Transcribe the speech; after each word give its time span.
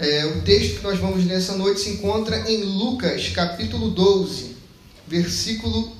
É, 0.00 0.24
o 0.26 0.42
texto 0.42 0.76
que 0.76 0.82
nós 0.84 0.96
vamos 1.00 1.26
ler 1.26 1.38
essa 1.38 1.56
noite 1.56 1.80
se 1.80 1.90
encontra 1.90 2.48
em 2.48 2.62
Lucas, 2.62 3.30
capítulo 3.30 3.90
12, 3.90 4.56
versículo. 5.08 5.92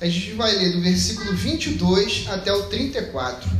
A 0.00 0.06
gente 0.06 0.34
vai 0.34 0.52
ler 0.52 0.72
do 0.72 0.80
versículo 0.80 1.34
22 1.34 2.26
até 2.28 2.52
o 2.52 2.68
34. 2.68 3.50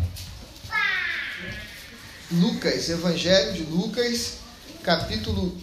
Lucas, 2.31 2.89
Evangelho 2.89 3.53
de 3.55 3.63
Lucas, 3.65 4.35
capítulo 4.85 5.59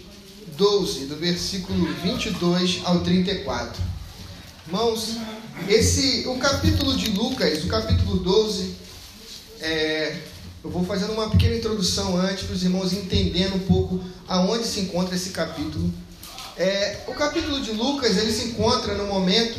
12, 0.58 1.06
do 1.06 1.16
versículo 1.16 1.88
22 2.04 2.82
ao 2.84 3.00
34. 3.00 3.82
Irmãos, 4.68 5.16
esse, 5.70 6.28
o 6.28 6.38
capítulo 6.38 6.98
de 6.98 7.12
Lucas, 7.12 7.64
o 7.64 7.68
capítulo 7.68 8.18
12, 8.18 8.76
é, 9.62 10.18
eu 10.68 10.72
vou 10.72 10.84
fazendo 10.84 11.14
uma 11.14 11.30
pequena 11.30 11.56
introdução 11.56 12.18
antes 12.18 12.44
para 12.44 12.54
os 12.54 12.62
irmãos 12.62 12.92
entendendo 12.92 13.56
um 13.56 13.60
pouco 13.60 14.02
aonde 14.28 14.66
se 14.66 14.82
encontra 14.82 15.16
esse 15.16 15.30
capítulo. 15.30 15.90
É, 16.58 17.04
o 17.08 17.14
capítulo 17.14 17.62
de 17.62 17.72
Lucas 17.72 18.18
ele 18.18 18.34
se 18.34 18.50
encontra 18.50 18.94
no 18.96 19.06
momento 19.06 19.58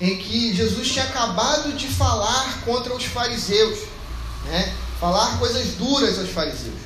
em 0.00 0.16
que 0.16 0.54
Jesus 0.54 0.92
tinha 0.92 1.06
acabado 1.06 1.72
de 1.72 1.88
falar 1.88 2.62
contra 2.64 2.94
os 2.94 3.02
fariseus, 3.02 3.80
né? 4.44 4.72
falar 5.00 5.40
coisas 5.40 5.74
duras 5.74 6.20
aos 6.20 6.30
fariseus. 6.30 6.78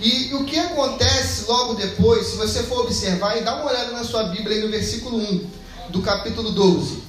E 0.00 0.32
o 0.32 0.44
que 0.44 0.58
acontece 0.58 1.44
logo 1.46 1.74
depois, 1.74 2.28
se 2.28 2.36
você 2.36 2.62
for 2.62 2.80
observar, 2.80 3.36
e 3.36 3.42
dá 3.42 3.56
uma 3.56 3.70
olhada 3.70 3.92
na 3.92 4.04
sua 4.04 4.24
Bíblia 4.24 4.56
aí 4.56 4.62
no 4.62 4.70
versículo 4.70 5.18
1 5.18 5.46
do 5.90 6.00
capítulo 6.00 6.50
12. 6.50 7.02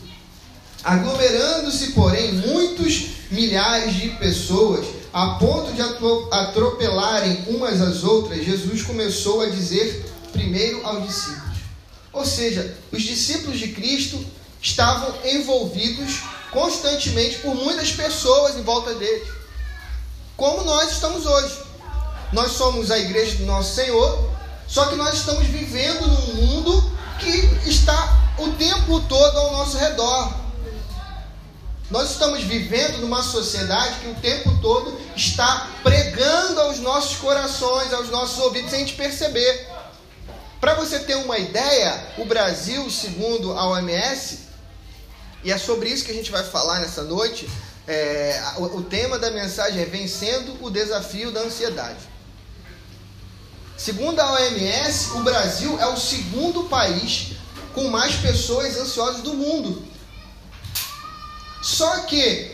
Aglomerando-se, 0.83 1.93
porém, 1.93 2.33
muitos 2.33 3.07
milhares 3.31 3.95
de 3.95 4.09
pessoas, 4.11 4.96
a 5.13 5.35
ponto 5.39 5.71
de 5.73 5.81
atropelarem 5.81 7.45
umas 7.47 7.81
às 7.81 8.03
outras, 8.03 8.45
Jesus 8.45 8.81
começou 8.81 9.41
a 9.41 9.49
dizer 9.49 10.05
primeiro 10.31 10.85
aos 10.85 11.05
discípulos. 11.05 11.57
Ou 12.13 12.25
seja, 12.25 12.77
os 12.91 13.01
discípulos 13.01 13.59
de 13.59 13.69
Cristo 13.69 14.23
estavam 14.61 15.13
envolvidos 15.25 16.21
constantemente 16.51 17.39
por 17.39 17.55
muitas 17.55 17.91
pessoas 17.91 18.55
em 18.57 18.63
volta 18.63 18.93
deles 18.95 19.37
como 20.37 20.63
nós 20.63 20.91
estamos 20.91 21.25
hoje. 21.25 21.57
Nós 22.31 22.51
somos 22.51 22.91
a 22.91 22.99
igreja 22.99 23.37
do 23.37 23.45
nosso 23.45 23.73
Senhor, 23.73 24.29
só 24.67 24.85
que 24.85 24.95
nós 24.95 25.15
estamos 25.15 25.47
vivendo 25.47 26.05
num 26.07 26.35
mundo 26.35 26.91
que 27.19 27.69
está 27.69 28.15
o 28.37 28.49
tempo 28.51 28.99
todo 29.09 29.35
ao 29.35 29.53
nosso 29.53 29.77
redor. 29.77 30.31
Nós 31.89 32.11
estamos 32.11 32.43
vivendo 32.43 32.97
numa 32.97 33.23
sociedade 33.23 34.01
que 34.01 34.09
o 34.09 34.15
tempo 34.15 34.59
todo 34.61 34.99
está 35.15 35.69
pregando 35.81 36.59
aos 36.59 36.79
nossos 36.79 37.15
corações, 37.17 37.93
aos 37.93 38.09
nossos 38.09 38.37
ouvidos, 38.39 38.71
sem 38.71 38.83
a 38.83 38.85
gente 38.85 38.97
perceber. 38.97 39.67
Para 40.59 40.73
você 40.73 40.99
ter 40.99 41.15
uma 41.15 41.37
ideia, 41.37 42.13
o 42.17 42.25
Brasil, 42.25 42.89
segundo 42.89 43.53
a 43.53 43.69
OMS, 43.69 44.39
e 45.45 45.51
é 45.51 45.57
sobre 45.57 45.89
isso 45.89 46.03
que 46.03 46.11
a 46.11 46.15
gente 46.15 46.29
vai 46.29 46.43
falar 46.43 46.79
nessa 46.79 47.03
noite, 47.03 47.49
é, 47.87 48.43
o, 48.57 48.63
o 48.63 48.83
tema 48.83 49.17
da 49.17 49.31
mensagem 49.31 49.81
é 49.81 49.85
Vencendo 49.85 50.57
o 50.61 50.69
Desafio 50.69 51.31
da 51.31 51.39
Ansiedade. 51.39 51.99
Segundo 53.77 54.19
a 54.19 54.33
OMS, 54.33 55.11
o 55.11 55.19
Brasil 55.23 55.79
é 55.79 55.85
o 55.87 55.95
segundo 55.95 56.63
país 56.63 57.33
com 57.73 57.87
mais 57.87 58.15
pessoas 58.15 58.75
ansiosas 58.75 59.21
do 59.21 59.35
mundo. 59.35 59.87
Só 61.67 61.99
que 62.03 62.49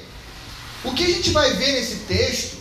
o 0.83 0.91
que 0.91 1.03
a 1.03 1.07
gente 1.07 1.29
vai 1.29 1.53
ver 1.53 1.73
nesse 1.73 1.97
texto 2.07 2.57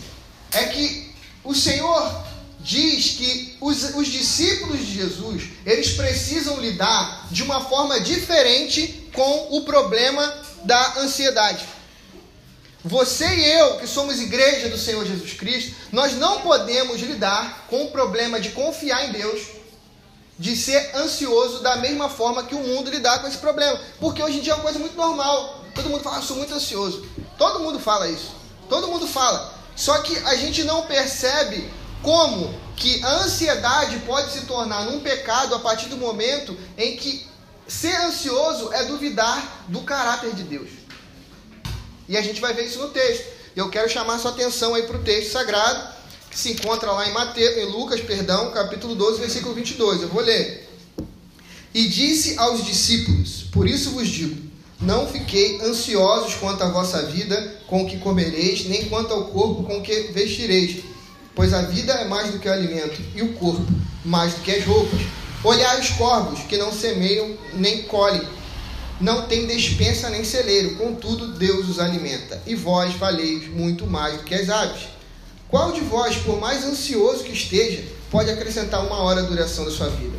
é 0.51 0.65
que 0.65 1.11
o 1.43 1.55
Senhor 1.55 2.23
diz 2.59 3.15
que 3.17 3.57
os, 3.59 3.95
os 3.95 4.07
discípulos 4.07 4.77
de 4.77 4.93
Jesus 4.93 5.45
eles 5.65 5.93
precisam 5.93 6.59
lidar 6.59 7.27
de 7.31 7.41
uma 7.41 7.65
forma 7.65 7.99
diferente 7.99 9.09
com 9.15 9.57
o 9.57 9.63
problema 9.63 10.31
da 10.63 10.99
ansiedade. 10.99 11.65
Você 12.83 13.25
e 13.25 13.45
eu, 13.45 13.77
que 13.77 13.87
somos 13.87 14.21
igreja 14.21 14.69
do 14.69 14.77
Senhor 14.77 15.03
Jesus 15.07 15.33
Cristo, 15.33 15.73
nós 15.91 16.13
não 16.13 16.41
podemos 16.41 17.01
lidar 17.01 17.65
com 17.67 17.85
o 17.85 17.91
problema 17.91 18.39
de 18.39 18.49
confiar 18.49 19.09
em 19.09 19.11
Deus, 19.11 19.41
de 20.43 20.57
ser 20.57 20.93
ansioso 20.93 21.61
da 21.61 21.77
mesma 21.77 22.09
forma 22.09 22.43
que 22.43 22.53
o 22.53 22.59
mundo 22.59 22.91
lidar 22.91 23.19
com 23.19 23.27
esse 23.29 23.37
problema. 23.37 23.79
Porque 23.97 24.21
hoje 24.21 24.39
em 24.39 24.41
dia 24.41 24.51
é 24.51 24.55
uma 24.55 24.63
coisa 24.63 24.77
muito 24.77 24.97
normal. 24.97 25.63
Todo 25.73 25.89
mundo 25.89 26.03
fala, 26.03 26.17
ah, 26.17 26.21
sou 26.21 26.35
muito 26.35 26.53
ansioso. 26.53 27.07
Todo 27.37 27.61
mundo 27.61 27.79
fala 27.79 28.09
isso. 28.09 28.35
Todo 28.67 28.89
mundo 28.89 29.07
fala. 29.07 29.53
Só 29.73 29.99
que 29.99 30.17
a 30.17 30.35
gente 30.35 30.65
não 30.65 30.85
percebe 30.85 31.71
como 32.01 32.53
que 32.75 33.01
a 33.05 33.23
ansiedade 33.23 33.99
pode 33.99 34.33
se 34.33 34.41
tornar 34.41 34.81
um 34.89 34.99
pecado 34.99 35.55
a 35.55 35.59
partir 35.59 35.87
do 35.87 35.95
momento 35.95 36.57
em 36.77 36.97
que 36.97 37.25
ser 37.65 37.95
ansioso 38.01 38.73
é 38.73 38.83
duvidar 38.83 39.63
do 39.69 39.79
caráter 39.83 40.35
de 40.35 40.43
Deus. 40.43 40.69
E 42.09 42.17
a 42.17 42.21
gente 42.21 42.41
vai 42.41 42.53
ver 42.53 42.65
isso 42.65 42.79
no 42.79 42.89
texto. 42.89 43.25
Eu 43.55 43.69
quero 43.69 43.89
chamar 43.89 44.19
sua 44.19 44.31
atenção 44.31 44.75
aí 44.75 44.83
para 44.83 44.97
o 44.97 45.03
texto 45.05 45.31
sagrado, 45.31 45.87
que 46.33 46.39
se 46.39 46.51
encontra 46.51 46.91
lá 46.91 47.07
em, 47.07 47.13
Mateus, 47.13 47.57
em 47.57 47.65
Lucas, 47.65 48.01
perdão, 48.01 48.49
capítulo 48.49 48.95
12, 48.95 49.19
versículo 49.19 49.53
22. 49.53 50.01
Eu 50.01 50.09
vou 50.09 50.23
ler. 50.23 50.67
E 51.71 51.87
disse 51.87 52.37
aos 52.39 52.65
discípulos: 52.65 53.45
Por 53.51 53.67
isso 53.67 53.91
vos 53.91 54.07
digo, 54.07 54.35
não 54.81 55.07
fiquei 55.07 55.61
ansiosos 55.61 56.33
quanto 56.35 56.63
à 56.63 56.69
vossa 56.69 57.03
vida, 57.03 57.61
com 57.67 57.83
o 57.83 57.87
que 57.87 57.99
comereis, 57.99 58.65
nem 58.65 58.85
quanto 58.85 59.13
ao 59.13 59.25
corpo, 59.25 59.63
com 59.63 59.77
o 59.77 59.83
que 59.83 60.11
vestireis. 60.11 60.83
Pois 61.35 61.53
a 61.53 61.61
vida 61.61 61.93
é 61.93 62.05
mais 62.05 62.31
do 62.31 62.39
que 62.39 62.49
o 62.49 62.53
alimento, 62.53 62.99
e 63.15 63.21
o 63.21 63.33
corpo 63.33 63.65
mais 64.03 64.33
do 64.33 64.41
que 64.41 64.51
as 64.51 64.65
roupas. 64.65 65.01
Olhai 65.43 65.79
os 65.79 65.89
corvos, 65.89 66.39
que 66.47 66.57
não 66.57 66.71
semeiam 66.71 67.37
nem 67.53 67.83
colhem 67.83 68.21
não 69.01 69.23
tem 69.23 69.45
despensa 69.45 70.09
nem 70.09 70.23
celeiro, 70.23 70.75
contudo 70.75 71.33
Deus 71.33 71.67
os 71.67 71.79
alimenta. 71.79 72.41
E 72.45 72.55
vós 72.55 72.93
valeis 72.93 73.49
muito 73.49 73.85
mais 73.85 74.17
do 74.17 74.23
que 74.23 74.33
as 74.33 74.49
aves. 74.49 74.92
Qual 75.53 75.71
de 75.71 75.81
vós, 75.81 76.15
por 76.15 76.39
mais 76.39 76.65
ansioso 76.65 77.23
que 77.23 77.31
esteja, 77.31 77.83
pode 78.09 78.27
acrescentar 78.27 78.83
uma 78.83 79.03
hora 79.03 79.21
a 79.21 79.23
duração 79.23 79.63
da 79.63 79.69
sua 79.69 79.87
vida? 79.87 80.17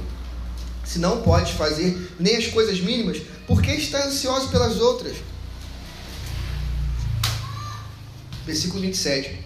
Se 0.84 1.00
não 1.00 1.22
pode 1.22 1.54
fazer 1.54 2.12
nem 2.20 2.36
as 2.36 2.46
coisas 2.46 2.78
mínimas, 2.78 3.20
por 3.44 3.60
que 3.60 3.72
está 3.72 4.06
ansioso 4.06 4.48
pelas 4.50 4.78
outras? 4.80 5.16
Versículo 8.46 8.80
27. 8.82 9.40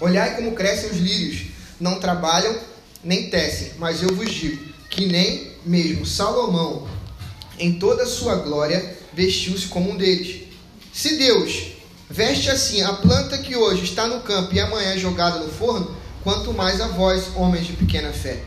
Olhai 0.00 0.34
como 0.34 0.56
crescem 0.56 0.90
os 0.90 0.96
lírios, 0.96 1.52
não 1.78 2.00
trabalham 2.00 2.58
nem 3.04 3.30
tecem, 3.30 3.74
mas 3.78 4.02
eu 4.02 4.12
vos 4.12 4.34
digo 4.34 4.74
que 4.90 5.06
nem 5.06 5.52
mesmo 5.64 6.04
Salomão, 6.04 6.88
em 7.60 7.78
toda 7.78 8.02
a 8.02 8.06
sua 8.06 8.34
glória, 8.34 8.98
vestiu-se 9.14 9.68
como 9.68 9.92
um 9.92 9.96
deles. 9.96 10.48
Se 10.92 11.16
Deus 11.16 11.75
veste 12.08 12.50
assim 12.50 12.82
a 12.82 12.92
planta 12.94 13.38
que 13.38 13.56
hoje 13.56 13.84
está 13.84 14.06
no 14.06 14.20
campo 14.20 14.54
e 14.54 14.60
amanhã 14.60 14.94
é 14.94 14.98
jogada 14.98 15.38
no 15.38 15.48
forno, 15.50 15.96
quanto 16.22 16.52
mais 16.52 16.80
a 16.80 16.88
vós, 16.88 17.28
homens 17.36 17.66
de 17.66 17.72
pequena 17.74 18.12
fé. 18.12 18.42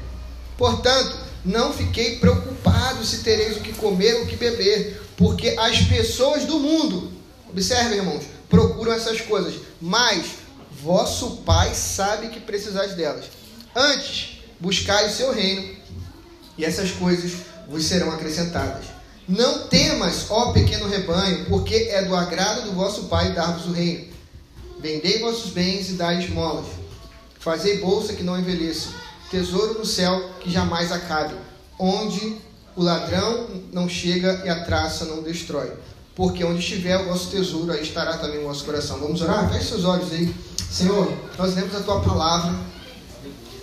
Portanto, 0.57 1.17
não 1.45 1.71
fiquei 1.71 2.17
preocupado 2.17 3.05
se 3.05 3.19
tereis 3.19 3.57
o 3.57 3.61
que 3.61 3.73
comer 3.73 4.15
ou 4.15 4.23
o 4.23 4.27
que 4.27 4.35
beber, 4.35 5.01
porque 5.15 5.55
as 5.57 5.81
pessoas 5.83 6.45
do 6.45 6.59
mundo, 6.59 7.11
observem, 7.49 7.99
irmãos, 7.99 8.23
procuram 8.49 8.91
essas 8.91 9.21
coisas, 9.21 9.55
mas 9.79 10.25
vosso 10.81 11.37
Pai 11.37 11.73
sabe 11.73 12.29
que 12.29 12.39
precisais 12.39 12.93
delas. 12.93 13.25
Antes, 13.75 14.41
buscai 14.59 15.07
o 15.07 15.13
seu 15.13 15.33
reino, 15.33 15.77
e 16.57 16.65
essas 16.65 16.91
coisas 16.91 17.31
vos 17.69 17.85
serão 17.85 18.11
acrescentadas. 18.11 18.98
Não 19.29 19.67
temas, 19.67 20.25
ó 20.31 20.51
pequeno 20.53 20.88
rebanho, 20.88 21.45
porque 21.45 21.75
é 21.91 22.03
do 22.03 22.16
agrado 22.16 22.63
do 22.63 22.72
vosso 22.72 23.03
Pai 23.03 23.31
dar-vos 23.31 23.67
o 23.67 23.72
reino. 23.72 24.07
Vendei 24.79 25.19
vossos 25.19 25.51
bens 25.51 25.88
e 25.90 25.94
dai 25.94 26.17
esmolas. 26.17 26.66
Fazei 27.39 27.78
bolsa 27.78 28.13
que 28.13 28.23
não 28.23 28.39
envelheça, 28.39 28.89
tesouro 29.29 29.78
no 29.78 29.85
céu 29.85 30.31
que 30.39 30.50
jamais 30.50 30.92
acabe, 30.92 31.36
onde 31.77 32.38
o 32.75 32.81
ladrão 32.81 33.48
não 33.71 33.88
chega 33.88 34.42
e 34.45 34.50
a 34.50 34.63
traça 34.63 35.06
não 35.06 35.21
destrói. 35.21 35.74
Porque 36.15 36.44
onde 36.44 36.59
estiver 36.59 37.00
o 37.00 37.06
vosso 37.06 37.30
tesouro, 37.30 37.71
aí 37.71 37.83
estará 37.83 38.18
também 38.18 38.39
o 38.39 38.48
vosso 38.48 38.65
coração. 38.65 39.00
Vamos 39.00 39.21
orar? 39.21 39.48
Feche 39.51 39.65
seus 39.65 39.86
olhos 39.86 40.12
aí. 40.12 40.33
Senhor, 40.71 41.07
nós 41.38 41.53
lemos 41.53 41.75
a 41.75 41.81
tua 41.81 42.01
palavra, 42.01 42.51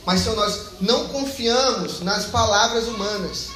mas, 0.06 0.20
Senhor, 0.20 0.36
nós 0.36 0.60
não 0.80 1.08
confiamos 1.08 2.02
nas 2.02 2.26
palavras 2.26 2.86
humanas. 2.86 3.48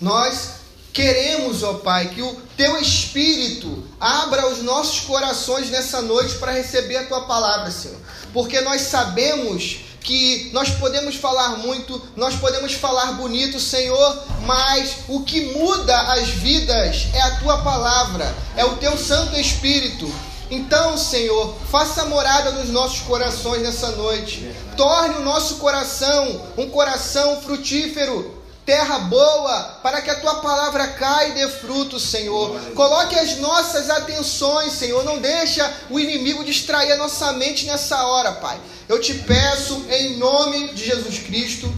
Nós 0.00 0.57
Queremos, 0.98 1.62
ó 1.62 1.74
Pai, 1.74 2.08
que 2.08 2.20
o 2.20 2.34
teu 2.56 2.76
Espírito 2.76 3.84
abra 4.00 4.48
os 4.48 4.64
nossos 4.64 5.02
corações 5.02 5.70
nessa 5.70 6.02
noite 6.02 6.34
para 6.38 6.50
receber 6.50 6.96
a 6.96 7.06
tua 7.06 7.20
palavra, 7.20 7.70
Senhor. 7.70 7.96
Porque 8.32 8.60
nós 8.62 8.80
sabemos 8.80 9.76
que 10.00 10.50
nós 10.52 10.70
podemos 10.70 11.14
falar 11.14 11.58
muito, 11.58 12.04
nós 12.16 12.34
podemos 12.34 12.72
falar 12.72 13.12
bonito, 13.12 13.60
Senhor, 13.60 14.24
mas 14.44 14.96
o 15.06 15.22
que 15.22 15.52
muda 15.52 15.96
as 16.14 16.30
vidas 16.30 17.06
é 17.14 17.20
a 17.20 17.36
tua 17.36 17.58
palavra, 17.58 18.34
é 18.56 18.64
o 18.64 18.74
teu 18.78 18.98
Santo 18.98 19.38
Espírito. 19.38 20.12
Então, 20.50 20.98
Senhor, 20.98 21.54
faça 21.70 22.06
morada 22.06 22.50
nos 22.50 22.70
nossos 22.70 23.02
corações 23.02 23.62
nessa 23.62 23.92
noite. 23.92 24.52
Torne 24.76 25.18
o 25.18 25.24
nosso 25.24 25.58
coração 25.58 26.44
um 26.56 26.68
coração 26.68 27.40
frutífero, 27.40 28.37
terra 28.68 28.98
boa, 28.98 29.78
para 29.82 30.02
que 30.02 30.10
a 30.10 30.20
tua 30.20 30.42
palavra 30.42 30.88
caia 30.88 31.28
e 31.28 31.32
dê 31.32 31.48
fruto, 31.48 31.98
Senhor. 31.98 32.60
Coloque 32.74 33.18
as 33.18 33.38
nossas 33.38 33.88
atenções, 33.88 34.74
Senhor. 34.74 35.02
Não 35.06 35.18
deixa 35.18 35.72
o 35.88 35.98
inimigo 35.98 36.44
distrair 36.44 36.92
a 36.92 36.98
nossa 36.98 37.32
mente 37.32 37.64
nessa 37.64 38.04
hora, 38.04 38.32
Pai. 38.32 38.60
Eu 38.86 39.00
te 39.00 39.14
peço 39.14 39.86
em 39.88 40.18
nome 40.18 40.74
de 40.74 40.84
Jesus 40.84 41.18
Cristo. 41.20 41.72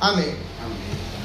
Amém. 0.00 0.34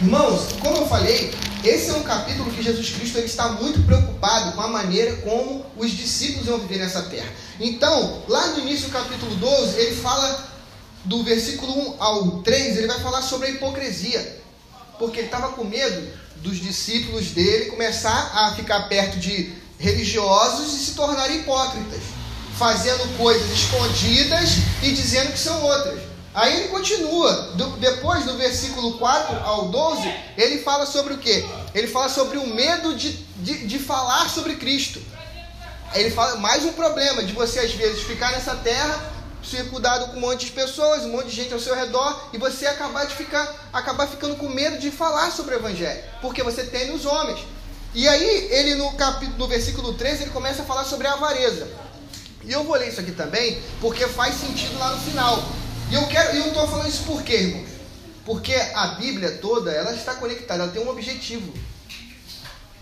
Irmãos, 0.01 0.50
como 0.62 0.75
eu 0.75 0.88
falei, 0.88 1.33
esse 1.63 1.89
é 1.89 1.94
um 1.94 2.04
capítulo 2.04 2.51
que 2.51 2.62
Jesus 2.62 2.89
Cristo 2.89 3.18
ele 3.18 3.27
está 3.27 3.48
muito 3.54 3.81
preocupado 3.83 4.51
com 4.57 4.62
a 4.62 4.68
maneira 4.68 5.15
como 5.21 5.65
os 5.77 5.89
discípulos 5.89 6.48
vão 6.48 6.59
viver 6.59 6.80
nessa 6.80 7.04
terra. 7.04 7.31
Então, 7.62 8.24
lá 8.27 8.48
no 8.48 8.59
início 8.59 8.88
do 8.88 8.92
capítulo 8.92 9.33
12, 9.36 9.80
ele 9.80 9.95
fala 9.95 10.50
do 11.06 11.24
versículo 11.24 11.95
1 11.95 11.95
ao 11.98 12.42
3, 12.42 12.77
ele 12.80 12.88
vai 12.88 13.00
falar 13.00 13.21
sobre 13.21 13.48
a 13.48 13.51
hipocrisia. 13.51 14.45
Porque 14.97 15.19
ele 15.19 15.27
estava 15.27 15.49
com 15.49 15.63
medo 15.63 16.07
dos 16.38 16.57
discípulos 16.57 17.27
dele 17.31 17.71
começar 17.71 18.31
a 18.33 18.55
ficar 18.55 18.88
perto 18.88 19.17
de 19.17 19.53
religiosos 19.79 20.73
e 20.73 20.85
se 20.85 20.91
tornarem 20.95 21.41
hipócritas, 21.41 22.01
fazendo 22.57 23.17
coisas 23.17 23.49
escondidas 23.51 24.49
e 24.81 24.91
dizendo 24.91 25.31
que 25.31 25.39
são 25.39 25.61
outras. 25.63 25.99
Aí 26.33 26.55
ele 26.55 26.67
continua, 26.67 27.55
depois 27.79 28.25
do 28.25 28.38
versículo 28.38 28.97
4 28.99 29.39
ao 29.44 29.69
12, 29.69 30.13
ele 30.38 30.59
fala 30.59 30.85
sobre 30.85 31.13
o 31.13 31.17
que? 31.17 31.44
Ele 31.73 31.88
fala 31.88 32.09
sobre 32.09 32.38
o 32.38 32.47
medo 32.47 32.95
de, 32.95 33.11
de, 33.38 33.65
de 33.65 33.79
falar 33.79 34.29
sobre 34.29 34.55
Cristo. 34.55 35.01
Ele 35.95 36.11
fala 36.11 36.35
mais 36.35 36.63
um 36.63 36.73
problema 36.73 37.23
de 37.23 37.33
você 37.33 37.59
às 37.59 37.71
vezes 37.71 38.03
ficar 38.03 38.31
nessa 38.33 38.55
terra 38.55 39.16
circundado 39.49 40.07
com 40.07 40.17
um 40.17 40.21
monte 40.21 40.45
de 40.45 40.51
pessoas, 40.51 41.03
um 41.03 41.11
monte 41.11 41.27
de 41.27 41.35
gente 41.35 41.53
ao 41.53 41.59
seu 41.59 41.75
redor, 41.75 42.29
e 42.33 42.38
você 42.38 42.65
acabar 42.65 43.05
de 43.05 43.15
ficar, 43.15 43.69
acabar 43.71 44.07
ficando 44.07 44.35
com 44.35 44.49
medo 44.49 44.77
de 44.77 44.91
falar 44.91 45.31
sobre 45.31 45.55
o 45.55 45.59
evangelho, 45.59 46.03
porque 46.21 46.44
você 46.44 46.63
teme 46.63 46.91
os 46.91 47.05
homens. 47.05 47.39
E 47.94 48.07
aí, 48.07 48.47
ele 48.51 48.75
no 48.75 48.91
capítulo, 48.94 49.38
no 49.38 49.47
versículo 49.47 49.94
13, 49.94 50.23
ele 50.23 50.31
começa 50.31 50.61
a 50.61 50.65
falar 50.65 50.83
sobre 50.83 51.07
a 51.07 51.13
avareza. 51.13 51.67
E 52.44 52.51
eu 52.51 52.63
vou 52.63 52.75
ler 52.75 52.89
isso 52.89 52.99
aqui 52.99 53.11
também, 53.11 53.61
porque 53.81 54.07
faz 54.07 54.35
sentido 54.35 54.77
lá 54.77 54.91
no 54.91 55.01
final. 55.01 55.44
E 55.89 55.95
eu 55.95 56.05
quero, 56.07 56.35
eu 56.35 56.47
estou 56.47 56.67
falando 56.67 56.89
isso 56.89 57.03
por 57.03 57.23
quê, 57.23 57.35
irmãos? 57.35 57.69
Porque 58.25 58.53
a 58.53 58.88
Bíblia 58.99 59.38
toda, 59.41 59.71
ela 59.71 59.94
está 59.94 60.13
conectada, 60.15 60.63
ela 60.63 60.71
tem 60.71 60.81
um 60.81 60.89
objetivo. 60.89 61.53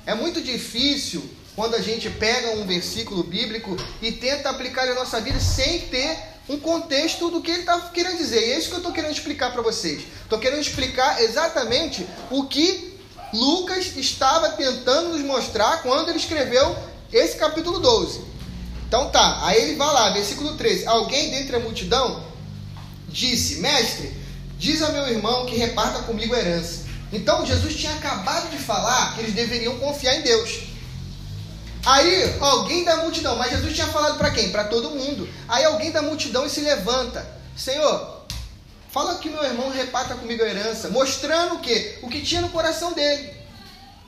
É 0.06 0.14
muito 0.14 0.42
difícil 0.42 1.28
quando 1.56 1.76
a 1.76 1.82
gente 1.82 2.10
pega 2.10 2.52
um 2.58 2.66
versículo 2.66 3.24
bíblico 3.24 3.78
e 4.02 4.12
tenta 4.12 4.50
aplicar 4.50 4.86
na 4.88 4.96
nossa 4.96 5.22
vida 5.22 5.40
sem 5.40 5.82
ter 5.82 6.35
um 6.48 6.60
contexto 6.60 7.30
do 7.30 7.42
que 7.42 7.52
ele 7.52 7.62
está 7.62 7.80
querendo 7.90 8.18
dizer. 8.18 8.48
E 8.48 8.52
é 8.52 8.58
isso 8.58 8.70
que 8.70 8.76
eu 8.76 8.80
estou 8.80 8.92
querendo 8.92 9.12
explicar 9.12 9.52
para 9.52 9.62
vocês. 9.62 10.04
Estou 10.24 10.40
querendo 10.40 10.62
explicar 10.62 11.22
exatamente 11.22 12.06
o 12.30 12.46
que 12.46 12.96
Lucas 13.34 13.98
estava 13.98 14.50
tentando 14.50 15.10
nos 15.10 15.22
mostrar 15.22 15.82
quando 15.82 16.10
ele 16.10 16.20
escreveu 16.20 16.76
esse 17.12 17.38
capítulo 17.38 17.80
12. 17.80 18.22
Então 18.88 19.10
tá, 19.10 19.40
aí 19.44 19.62
ele 19.62 19.76
vai 19.76 19.88
lá, 19.88 20.12
versículo 20.12 20.56
13. 20.56 20.88
Alguém 20.88 21.32
dentre 21.32 21.56
a 21.56 21.60
multidão 21.60 22.24
disse: 23.10 23.58
Mestre, 23.58 24.14
diz 24.58 24.82
a 24.82 24.90
meu 24.90 25.08
irmão 25.08 25.46
que 25.46 25.56
reparta 25.56 26.04
comigo 26.04 26.36
a 26.36 26.40
herança. 26.40 26.86
Então 27.12 27.46
Jesus 27.46 27.76
tinha 27.76 27.94
acabado 27.94 28.50
de 28.52 28.58
falar 28.58 29.16
que 29.16 29.22
eles 29.22 29.34
deveriam 29.34 29.78
confiar 29.80 30.16
em 30.16 30.22
Deus. 30.22 30.75
Aí 31.86 32.36
alguém 32.40 32.84
da 32.84 32.98
multidão, 32.98 33.36
mas 33.36 33.52
Jesus 33.52 33.76
tinha 33.76 33.88
falado 33.88 34.18
para 34.18 34.32
quem? 34.32 34.50
Para 34.52 34.64
todo 34.64 34.90
mundo. 34.90 35.30
Aí 35.48 35.64
alguém 35.64 35.92
da 35.92 36.02
multidão 36.02 36.50
se 36.50 36.62
levanta: 36.62 37.26
Senhor, 37.56 38.26
fala 38.90 39.20
que 39.20 39.30
meu 39.30 39.44
irmão 39.44 39.70
reparta 39.70 40.16
comigo 40.16 40.44
a 40.44 40.48
herança, 40.48 40.90
mostrando 40.90 41.56
o 41.56 41.60
que? 41.60 42.00
O 42.02 42.10
que 42.10 42.22
tinha 42.22 42.42
no 42.42 42.50
coração 42.50 42.94
dele. 42.94 43.32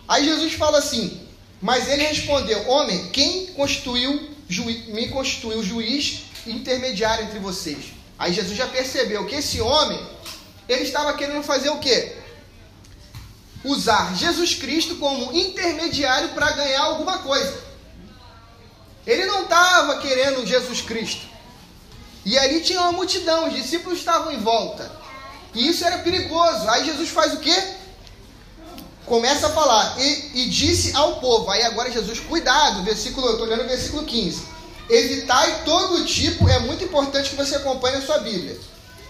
Aí 0.08 0.26
Jesus 0.26 0.54
fala 0.54 0.80
assim: 0.80 1.22
Mas 1.62 1.88
ele 1.88 2.04
respondeu: 2.04 2.68
Homem, 2.68 3.10
quem 3.10 3.48
constituiu, 3.48 4.28
me 4.88 5.10
constituiu 5.10 5.62
juiz 5.62 6.24
intermediário 6.48 7.26
entre 7.26 7.38
vocês? 7.38 7.94
Aí 8.18 8.34
Jesus 8.34 8.58
já 8.58 8.66
percebeu 8.66 9.28
que 9.28 9.36
esse 9.36 9.62
homem, 9.62 10.04
ele 10.68 10.82
estava 10.82 11.14
querendo 11.14 11.44
fazer 11.44 11.70
o 11.70 11.78
quê? 11.78 12.16
Usar 13.64 14.16
Jesus 14.16 14.56
Cristo 14.56 14.96
como 14.96 15.32
intermediário 15.32 16.30
para 16.30 16.54
ganhar 16.54 16.82
alguma 16.82 17.20
coisa. 17.20 17.67
Ele 19.08 19.26
não 19.26 19.44
estava 19.44 19.98
querendo 20.00 20.46
Jesus 20.46 20.82
Cristo. 20.82 21.26
E 22.26 22.38
ali 22.38 22.60
tinha 22.60 22.82
uma 22.82 22.92
multidão, 22.92 23.48
os 23.48 23.56
discípulos 23.56 23.98
estavam 23.98 24.32
em 24.32 24.40
volta. 24.40 24.92
E 25.56 25.68
isso 25.70 25.86
era 25.86 26.00
perigoso. 26.00 26.70
Aí 26.70 26.86
Jesus 26.86 27.10
faz 27.10 27.34
o 27.34 27.38
quê? 27.38 27.56
Começa 29.06 29.48
a 29.48 29.50
falar. 29.50 29.96
E, 29.98 30.42
e 30.42 30.50
disse 30.50 30.94
ao 30.96 31.22
povo. 31.22 31.50
Aí 31.50 31.64
agora 31.64 31.90
Jesus, 31.90 32.20
cuidado, 32.20 32.84
versículo, 32.84 33.28
eu 33.28 33.32
estou 33.34 33.48
lendo 33.48 33.64
o 33.64 33.68
versículo 33.68 34.06
15 34.06 34.58
Evitai 34.90 35.64
todo 35.66 36.06
tipo, 36.06 36.48
é 36.48 36.60
muito 36.60 36.84
importante 36.84 37.30
que 37.30 37.36
você 37.36 37.56
acompanhe 37.56 37.98
a 37.98 38.02
sua 38.02 38.20
Bíblia. 38.20 38.58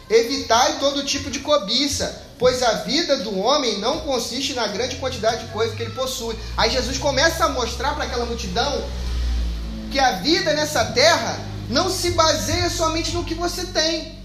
Evitai 0.09 0.79
todo 0.79 1.05
tipo 1.05 1.29
de 1.29 1.39
cobiça, 1.39 2.23
pois 2.39 2.63
a 2.63 2.71
vida 2.83 3.17
do 3.17 3.37
homem 3.37 3.77
não 3.77 3.99
consiste 3.99 4.53
na 4.53 4.65
grande 4.67 4.95
quantidade 4.95 5.45
de 5.45 5.51
coisas 5.51 5.75
que 5.75 5.83
ele 5.83 5.93
possui. 5.93 6.35
Aí 6.55 6.71
Jesus 6.71 6.97
começa 6.97 7.45
a 7.45 7.49
mostrar 7.49 7.93
para 7.93 8.05
aquela 8.05 8.25
multidão 8.25 8.83
que 9.91 9.99
a 9.99 10.13
vida 10.13 10.53
nessa 10.53 10.85
terra 10.85 11.39
não 11.69 11.89
se 11.89 12.11
baseia 12.11 12.69
somente 12.69 13.11
no 13.11 13.23
que 13.23 13.33
você 13.33 13.65
tem. 13.67 14.17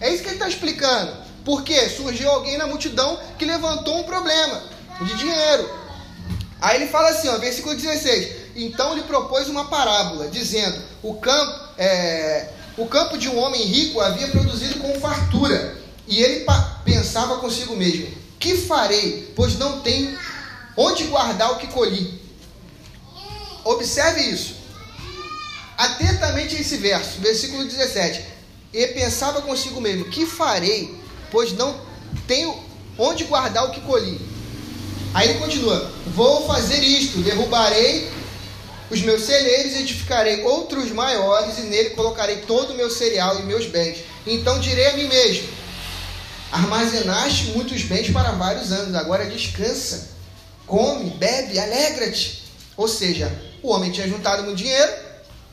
É 0.00 0.12
isso 0.12 0.22
que 0.22 0.28
ele 0.28 0.36
está 0.36 0.48
explicando. 0.48 1.12
Porque 1.44 1.88
surgiu 1.88 2.30
alguém 2.30 2.58
na 2.58 2.66
multidão 2.66 3.18
que 3.38 3.44
levantou 3.44 3.98
um 3.98 4.04
problema 4.04 4.62
de 5.00 5.14
dinheiro. 5.14 5.70
Aí 6.60 6.76
ele 6.76 6.90
fala 6.90 7.10
assim, 7.10 7.28
ó, 7.28 7.38
versículo 7.38 7.74
16: 7.74 8.38
então 8.58 8.94
lhe 8.94 9.02
propôs 9.02 9.48
uma 9.48 9.66
parábola, 9.66 10.28
dizendo: 10.28 10.82
o 11.02 11.14
campo, 11.14 11.68
é, 11.78 12.48
o 12.76 12.86
campo 12.86 13.16
de 13.16 13.28
um 13.28 13.38
homem 13.38 13.62
rico 13.62 14.00
havia 14.00 14.28
produzido 14.28 14.80
com 14.80 14.98
fartura, 15.00 15.76
e 16.06 16.20
ele 16.20 16.44
pensava 16.84 17.38
consigo 17.38 17.76
mesmo: 17.76 18.08
que 18.38 18.56
farei, 18.56 19.32
pois 19.36 19.56
não 19.56 19.80
tenho 19.80 20.18
onde 20.76 21.04
guardar 21.04 21.52
o 21.52 21.56
que 21.56 21.68
colhi? 21.68 22.20
Observe 23.64 24.22
isso. 24.22 24.57
Atentamente 25.78 26.56
esse 26.56 26.76
verso, 26.76 27.20
versículo 27.20 27.64
17. 27.64 28.22
E 28.74 28.86
pensava 28.88 29.40
consigo 29.40 29.80
mesmo: 29.80 30.06
que 30.06 30.26
farei, 30.26 30.94
pois 31.30 31.52
não 31.52 31.80
tenho 32.26 32.54
onde 32.98 33.24
guardar 33.24 33.64
o 33.64 33.70
que 33.70 33.80
colhi? 33.80 34.20
Aí 35.14 35.30
ele 35.30 35.38
continua: 35.38 35.90
Vou 36.08 36.46
fazer 36.46 36.82
isto, 36.82 37.18
derrubarei 37.18 38.10
os 38.90 39.02
meus 39.02 39.22
celeiros 39.22 39.74
edificarei 39.74 40.42
outros 40.44 40.90
maiores, 40.90 41.58
e 41.58 41.62
nele 41.62 41.90
colocarei 41.90 42.38
todo 42.38 42.72
o 42.72 42.74
meu 42.74 42.90
cereal 42.90 43.38
e 43.38 43.42
meus 43.42 43.66
bens. 43.66 43.98
Então 44.26 44.58
direi 44.60 44.86
a 44.86 44.92
mim 44.94 45.06
mesmo: 45.06 45.48
Armazenaste 46.50 47.50
muitos 47.50 47.82
bens 47.82 48.10
para 48.10 48.32
vários 48.32 48.72
anos, 48.72 48.94
agora 48.94 49.26
descansa, 49.26 50.08
come, 50.66 51.10
bebe, 51.10 51.58
alegra-te. 51.58 52.44
Ou 52.76 52.88
seja, 52.88 53.30
o 53.62 53.70
homem 53.70 53.90
tinha 53.90 54.08
juntado 54.08 54.44
muito 54.44 54.56
dinheiro, 54.56 54.92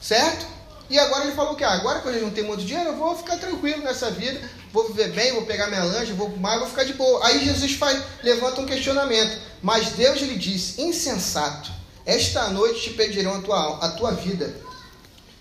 certo? 0.06 0.46
E 0.88 1.00
agora 1.00 1.26
ele 1.26 1.36
falou 1.36 1.56
que 1.56 1.64
ah, 1.64 1.72
agora 1.72 2.00
que 2.00 2.08
eu 2.08 2.14
já 2.14 2.20
juntei 2.20 2.44
muito 2.44 2.64
dinheiro, 2.64 2.92
eu 2.92 2.96
vou 2.96 3.18
ficar 3.18 3.38
tranquilo 3.38 3.82
nessa 3.82 4.12
vida, 4.12 4.40
vou 4.72 4.88
viver 4.88 5.12
bem, 5.14 5.34
vou 5.34 5.46
pegar 5.46 5.68
minha 5.68 5.84
lancha, 5.84 6.14
vou 6.14 6.30
mais, 6.38 6.60
vou 6.60 6.70
ficar 6.70 6.84
de 6.84 6.94
boa. 6.94 7.26
Aí 7.26 7.44
Jesus 7.44 7.74
faz, 7.74 8.04
levanta 8.22 8.62
um 8.62 8.68
questionamento. 8.68 9.36
Mas 9.64 9.94
Deus 9.94 10.20
lhe 10.22 10.38
disse: 10.38 10.80
insensato. 10.80 11.72
Esta 12.06 12.50
noite 12.50 12.82
te 12.82 12.90
pedirão 12.92 13.34
a 13.34 13.42
tua, 13.42 13.78
a 13.84 13.90
tua 13.90 14.12
vida. 14.12 14.54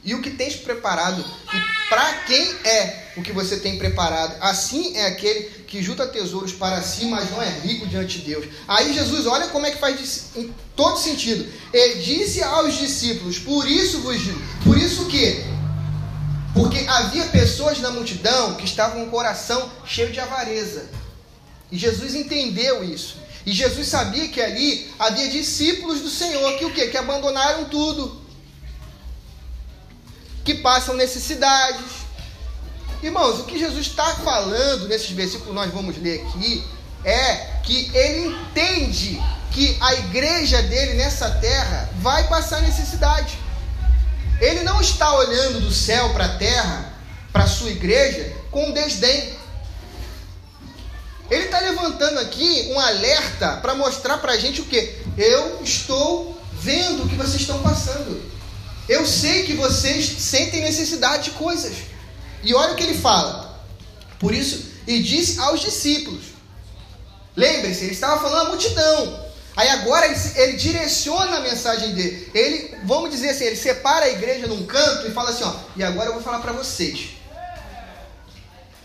E 0.05 0.15
o 0.15 0.21
que 0.21 0.31
tens 0.31 0.55
preparado, 0.57 1.25
e 1.53 1.89
para 1.89 2.13
quem 2.25 2.55
é 2.65 3.13
o 3.17 3.23
que 3.23 3.33
você 3.33 3.57
tem 3.57 3.79
preparado? 3.79 4.37
Assim 4.41 4.97
é 4.97 5.07
aquele 5.07 5.45
que 5.67 5.83
junta 5.83 6.07
tesouros 6.07 6.53
para 6.53 6.83
si, 6.83 7.07
mas 7.07 7.31
não 7.31 7.41
é 7.41 7.49
rico 7.49 7.87
diante 7.87 8.19
de 8.19 8.27
Deus. 8.27 8.47
Aí 8.69 8.93
Jesus, 8.93 9.27
olha 9.27 9.49
como 9.49 9.67
é 9.67 9.71
que 9.71 9.79
faz 9.79 10.27
em 10.37 10.53
todo 10.77 10.99
sentido. 10.99 11.51
Ele 11.73 12.03
disse 12.03 12.43
aos 12.43 12.77
discípulos: 12.79 13.39
Por 13.39 13.67
isso 13.67 14.01
vos 14.01 14.21
digo. 14.21 14.41
Por 14.63 14.77
isso 14.77 15.07
que? 15.07 15.43
Porque 16.53 16.85
havia 16.87 17.25
pessoas 17.27 17.81
na 17.81 17.91
multidão 17.91 18.55
que 18.55 18.65
estavam 18.65 19.01
com 19.01 19.09
o 19.09 19.11
coração 19.11 19.71
cheio 19.87 20.13
de 20.13 20.21
avareza. 20.21 20.89
E 21.73 21.79
Jesus 21.79 22.15
entendeu 22.15 22.85
isso. 22.85 23.17
E 23.47 23.53
Jesus 23.53 23.89
sabia 23.89 24.29
que 24.29 24.41
ali 24.41 24.91
havia 24.99 25.29
discípulos 25.29 26.01
do 26.01 26.09
Senhor 26.09 26.57
que 26.57 26.65
o 26.65 26.73
quê? 26.73 26.89
Que 26.89 26.97
abandonaram 26.97 27.65
tudo. 27.65 28.24
Que 30.45 30.55
passam 30.55 30.95
necessidades. 30.95 32.05
Irmãos, 33.03 33.41
o 33.41 33.45
que 33.45 33.59
Jesus 33.59 33.87
está 33.87 34.15
falando 34.17 34.89
nesses 34.89 35.11
versículos 35.11 35.55
nós 35.55 35.73
vamos 35.73 35.97
ler 35.99 36.23
aqui 36.27 36.65
é 37.05 37.37
que 37.63 37.91
ele 37.95 38.29
entende 38.29 39.21
que 39.51 39.77
a 39.81 39.95
igreja 39.95 40.63
dele 40.63 40.95
nessa 40.95 41.31
terra 41.31 41.91
vai 42.01 42.27
passar 42.29 42.61
necessidade. 42.63 43.39
ele 44.41 44.63
não 44.63 44.81
está 44.81 45.15
olhando 45.17 45.61
do 45.61 45.73
céu 45.73 46.11
para 46.11 46.25
a 46.25 46.37
terra, 46.37 46.93
para 47.33 47.45
a 47.45 47.47
sua 47.47 47.71
igreja, 47.71 48.33
com 48.51 48.73
desdém. 48.73 49.35
Ele 51.31 51.45
está 51.45 51.61
levantando 51.61 52.19
aqui 52.21 52.71
um 52.73 52.81
alerta 52.81 53.59
para 53.59 53.75
mostrar 53.75 54.19
para 54.19 54.33
a 54.33 54.37
gente 54.39 54.61
o 54.61 54.65
que? 54.65 54.99
Eu 55.17 55.63
estou 55.63 56.41
vendo 56.53 57.05
o 57.05 57.09
que 57.09 57.15
vocês 57.15 57.41
estão 57.41 57.63
passando. 57.63 58.34
Eu 58.88 59.07
sei 59.07 59.45
que 59.45 59.55
vocês 59.55 60.05
sentem 60.05 60.62
necessidade 60.62 61.25
de 61.25 61.31
coisas. 61.33 61.75
E 62.43 62.55
olha 62.55 62.73
o 62.73 62.76
que 62.76 62.83
ele 62.83 62.99
fala. 62.99 63.59
Por 64.19 64.35
isso, 64.35 64.71
e 64.87 65.03
disse 65.03 65.41
aos 65.41 65.61
discípulos. 65.61 66.25
Lembre-se, 67.37 67.85
ele 67.85 67.93
estava 67.93 68.23
falando 68.23 68.47
à 68.47 68.50
multidão. 68.50 69.25
Aí 69.57 69.69
agora 69.69 70.07
ele, 70.07 70.17
ele, 70.37 70.57
direciona 70.57 71.37
a 71.37 71.41
mensagem 71.41 71.95
dele. 71.95 72.31
Ele, 72.35 72.76
vamos 72.85 73.11
dizer 73.11 73.31
assim, 73.31 73.45
ele 73.45 73.57
separa 73.57 74.07
a 74.07 74.11
igreja 74.11 74.47
num 74.47 74.67
canto 74.67 75.07
e 75.07 75.12
fala 75.12 75.31
assim, 75.31 75.45
ó, 75.45 75.55
e 75.76 75.83
agora 75.83 76.09
eu 76.09 76.14
vou 76.14 76.23
falar 76.23 76.41
para 76.41 76.53
vocês. 76.53 77.11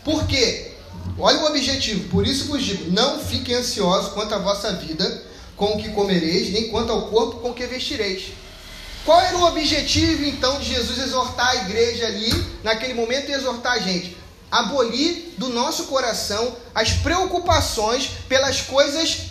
Por 0.04 0.26
quê? 0.26 0.72
Olha 1.18 1.40
o 1.40 1.46
objetivo. 1.46 2.08
Por 2.08 2.26
isso 2.26 2.46
vos 2.46 2.62
digo, 2.62 2.90
não 2.90 3.18
fiquem 3.18 3.56
ansiosos 3.56 4.12
quanto 4.12 4.34
à 4.34 4.38
vossa 4.38 4.72
vida, 4.74 5.22
com 5.56 5.74
o 5.74 5.82
que 5.82 5.90
comereis, 5.90 6.50
nem 6.50 6.68
quanto 6.68 6.90
ao 6.90 7.08
corpo 7.08 7.40
com 7.40 7.50
o 7.50 7.54
que 7.54 7.66
vestireis. 7.66 8.32
Qual 9.04 9.20
era 9.20 9.36
o 9.36 9.44
objetivo 9.44 10.24
então 10.24 10.58
de 10.60 10.74
Jesus 10.74 10.98
exortar 10.98 11.48
a 11.48 11.56
igreja 11.56 12.06
ali, 12.06 12.30
naquele 12.62 12.94
momento, 12.94 13.30
e 13.30 13.32
exortar 13.32 13.72
a 13.72 13.78
gente? 13.78 14.16
Abolir 14.50 15.34
do 15.38 15.48
nosso 15.48 15.84
coração 15.84 16.56
as 16.74 16.92
preocupações 16.92 18.10
pelas 18.28 18.60
coisas 18.62 19.30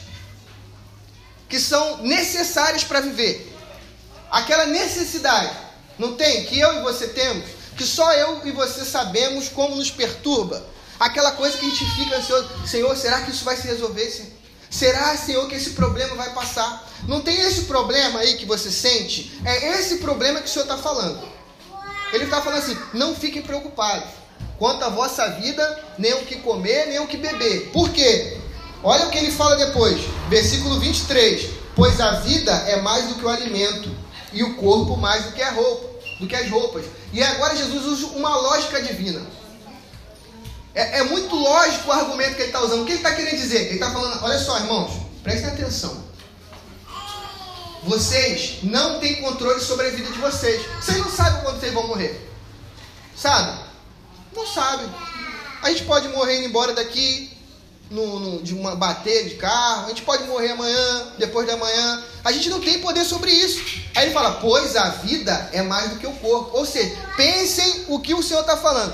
que 1.47 1.59
são 1.59 1.97
necessárias 1.97 2.83
para 2.83 3.01
viver. 3.01 3.55
Aquela 4.31 4.65
necessidade, 4.65 5.51
não 5.97 6.15
tem? 6.15 6.45
Que 6.45 6.59
eu 6.59 6.79
e 6.79 6.81
você 6.81 7.07
temos, 7.07 7.45
que 7.75 7.83
só 7.83 8.11
eu 8.13 8.45
e 8.45 8.51
você 8.51 8.85
sabemos 8.85 9.49
como 9.49 9.75
nos 9.75 9.91
perturba. 9.91 10.63
Aquela 10.99 11.31
coisa 11.31 11.57
que 11.57 11.65
a 11.65 11.69
gente 11.69 11.85
fica 11.95 12.17
ansioso, 12.17 12.49
Senhor, 12.67 12.95
será 12.97 13.21
que 13.21 13.31
isso 13.31 13.45
vai 13.45 13.55
se 13.55 13.67
resolver? 13.67 14.09
Senhor? 14.09 14.38
Será, 14.69 15.17
Senhor, 15.17 15.47
que 15.47 15.55
esse 15.55 15.71
problema 15.71 16.15
vai 16.15 16.29
passar? 16.33 16.87
Não 17.07 17.21
tem 17.21 17.39
esse 17.41 17.61
problema 17.61 18.19
aí 18.19 18.35
que 18.35 18.45
você 18.45 18.71
sente? 18.71 19.39
É 19.43 19.79
esse 19.79 19.97
problema 19.97 20.39
que 20.39 20.47
o 20.47 20.49
Senhor 20.49 20.65
está 20.65 20.77
falando. 20.77 21.27
Ele 22.13 22.25
está 22.25 22.41
falando 22.41 22.59
assim: 22.59 22.77
não 22.93 23.15
fiquem 23.15 23.41
preocupados 23.41 24.09
quanto 24.57 24.83
à 24.83 24.89
vossa 24.89 25.27
vida, 25.31 25.85
nem 25.97 26.13
o 26.13 26.25
que 26.25 26.35
comer, 26.37 26.87
nem 26.87 26.99
o 26.99 27.07
que 27.07 27.17
beber. 27.17 27.69
Por 27.71 27.89
quê? 27.89 28.37
Olha 28.83 29.07
o 29.07 29.09
que 29.09 29.17
ele 29.17 29.31
fala 29.31 29.55
depois, 29.55 29.99
versículo 30.29 30.79
23. 30.79 31.49
Pois 31.75 31.99
a 32.01 32.19
vida 32.19 32.51
é 32.67 32.81
mais 32.81 33.07
do 33.07 33.15
que 33.15 33.25
o 33.25 33.29
alimento, 33.29 33.89
e 34.33 34.43
o 34.43 34.55
corpo 34.55 34.97
mais 34.97 35.25
do 35.25 35.31
que 35.31 35.41
a 35.41 35.51
roupa, 35.51 35.89
do 36.19 36.27
que 36.27 36.35
as 36.35 36.49
roupas. 36.49 36.85
E 37.11 37.23
agora 37.23 37.55
Jesus 37.55 37.85
usa 37.85 38.07
uma 38.07 38.35
lógica 38.35 38.81
divina. 38.81 39.21
É, 40.73 40.99
é 40.99 41.03
muito 41.03 41.35
lógico 41.35 41.89
o 41.89 41.91
argumento 41.91 42.35
que 42.35 42.41
ele 42.41 42.49
está 42.49 42.61
usando. 42.61 42.81
O 42.81 42.85
que 42.85 42.91
ele 42.91 42.99
está 42.99 43.13
querendo 43.15 43.37
dizer? 43.37 43.65
Ele 43.65 43.73
está 43.75 43.91
falando, 43.91 44.23
olha 44.23 44.39
só, 44.39 44.57
irmãos, 44.59 44.91
prestem 45.23 45.49
atenção. 45.49 46.09
Vocês 47.83 48.59
não 48.63 48.99
têm 48.99 49.21
controle 49.21 49.61
sobre 49.61 49.87
a 49.87 49.91
vida 49.91 50.11
de 50.11 50.19
vocês. 50.19 50.61
Vocês 50.81 50.97
não 50.97 51.09
sabem 51.09 51.41
quando 51.41 51.59
vocês 51.59 51.73
vão 51.73 51.87
morrer. 51.87 52.29
Sabe? 53.15 53.59
Não 54.35 54.45
sabem. 54.45 54.89
A 55.61 55.69
gente 55.69 55.83
pode 55.85 56.07
morrer 56.09 56.37
indo 56.37 56.47
embora 56.47 56.73
daqui, 56.73 57.37
no, 57.89 58.19
no, 58.19 58.41
de 58.43 58.53
uma 58.53 58.75
bater 58.75 59.27
de 59.27 59.35
carro, 59.35 59.85
a 59.85 59.89
gente 59.89 60.03
pode 60.03 60.23
morrer 60.25 60.51
amanhã, 60.51 61.13
depois 61.17 61.47
de 61.47 61.53
amanhã. 61.53 62.03
A 62.23 62.31
gente 62.31 62.49
não 62.49 62.61
tem 62.61 62.79
poder 62.79 63.03
sobre 63.03 63.31
isso. 63.31 63.59
Aí 63.95 64.05
ele 64.05 64.13
fala, 64.13 64.33
pois 64.33 64.75
a 64.75 64.89
vida 64.89 65.49
é 65.51 65.61
mais 65.61 65.89
do 65.89 65.99
que 65.99 66.07
o 66.07 66.11
corpo. 66.13 66.57
Ou 66.57 66.65
seja, 66.65 66.95
pensem 67.17 67.85
o 67.87 67.99
que 67.99 68.13
o 68.13 68.21
Senhor 68.21 68.41
está 68.41 68.55
falando. 68.55 68.93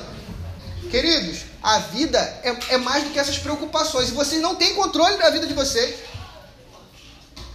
Queridos, 0.90 1.42
a 1.66 1.80
vida 1.80 2.20
é, 2.44 2.76
é 2.76 2.78
mais 2.78 3.04
do 3.04 3.10
que 3.10 3.18
essas 3.18 3.40
preocupações. 3.40 4.10
E 4.10 4.12
vocês 4.12 4.40
não 4.40 4.54
têm 4.54 4.76
controle 4.76 5.18
da 5.18 5.32
vida 5.32 5.48
de 5.48 5.54
vocês. 5.56 5.96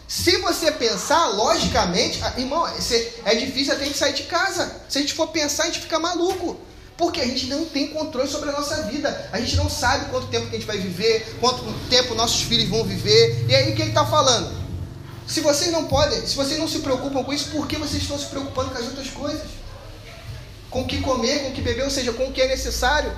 Se 0.08 0.38
você 0.38 0.72
pensar 0.72 1.28
logicamente, 1.28 2.20
irmão, 2.36 2.66
é 2.66 3.34
difícil 3.36 3.72
até 3.72 3.84
a 3.84 3.86
gente 3.86 3.96
sair 3.96 4.12
de 4.12 4.24
casa. 4.24 4.82
Se 4.88 4.98
a 4.98 5.00
gente 5.00 5.14
for 5.14 5.28
pensar, 5.28 5.62
a 5.62 5.66
gente 5.66 5.82
fica 5.82 5.96
maluco. 6.00 6.58
Porque 6.96 7.20
a 7.20 7.24
gente 7.24 7.46
não 7.46 7.64
tem 7.66 7.86
controle 7.86 8.28
sobre 8.28 8.48
a 8.48 8.52
nossa 8.52 8.82
vida. 8.82 9.30
A 9.32 9.38
gente 9.38 9.54
não 9.54 9.70
sabe 9.70 10.06
quanto 10.06 10.26
tempo 10.26 10.48
que 10.48 10.56
a 10.56 10.58
gente 10.58 10.66
vai 10.66 10.78
viver, 10.78 11.36
quanto 11.38 11.62
tempo 11.88 12.12
nossos 12.16 12.42
filhos 12.42 12.68
vão 12.68 12.82
viver. 12.82 13.46
E 13.48 13.54
aí 13.54 13.70
o 13.70 13.76
que 13.76 13.82
ele 13.82 13.90
está 13.90 14.04
falando? 14.04 14.52
Se 15.28 15.40
vocês 15.40 15.70
não 15.70 15.84
podem, 15.84 16.26
se 16.26 16.34
vocês 16.34 16.58
não 16.58 16.66
se 16.66 16.80
preocupam 16.80 17.22
com 17.22 17.32
isso, 17.32 17.48
por 17.50 17.68
que 17.68 17.76
vocês 17.76 18.02
estão 18.02 18.18
se 18.18 18.26
preocupando 18.26 18.70
com 18.70 18.78
as 18.78 18.86
outras 18.86 19.08
coisas? 19.10 19.46
Com 20.68 20.82
o 20.82 20.86
que 20.88 21.00
comer, 21.00 21.44
com 21.44 21.50
o 21.50 21.52
que 21.52 21.62
beber, 21.62 21.84
ou 21.84 21.90
seja, 21.90 22.12
com 22.12 22.24
o 22.24 22.32
que 22.32 22.42
é 22.42 22.48
necessário. 22.48 23.16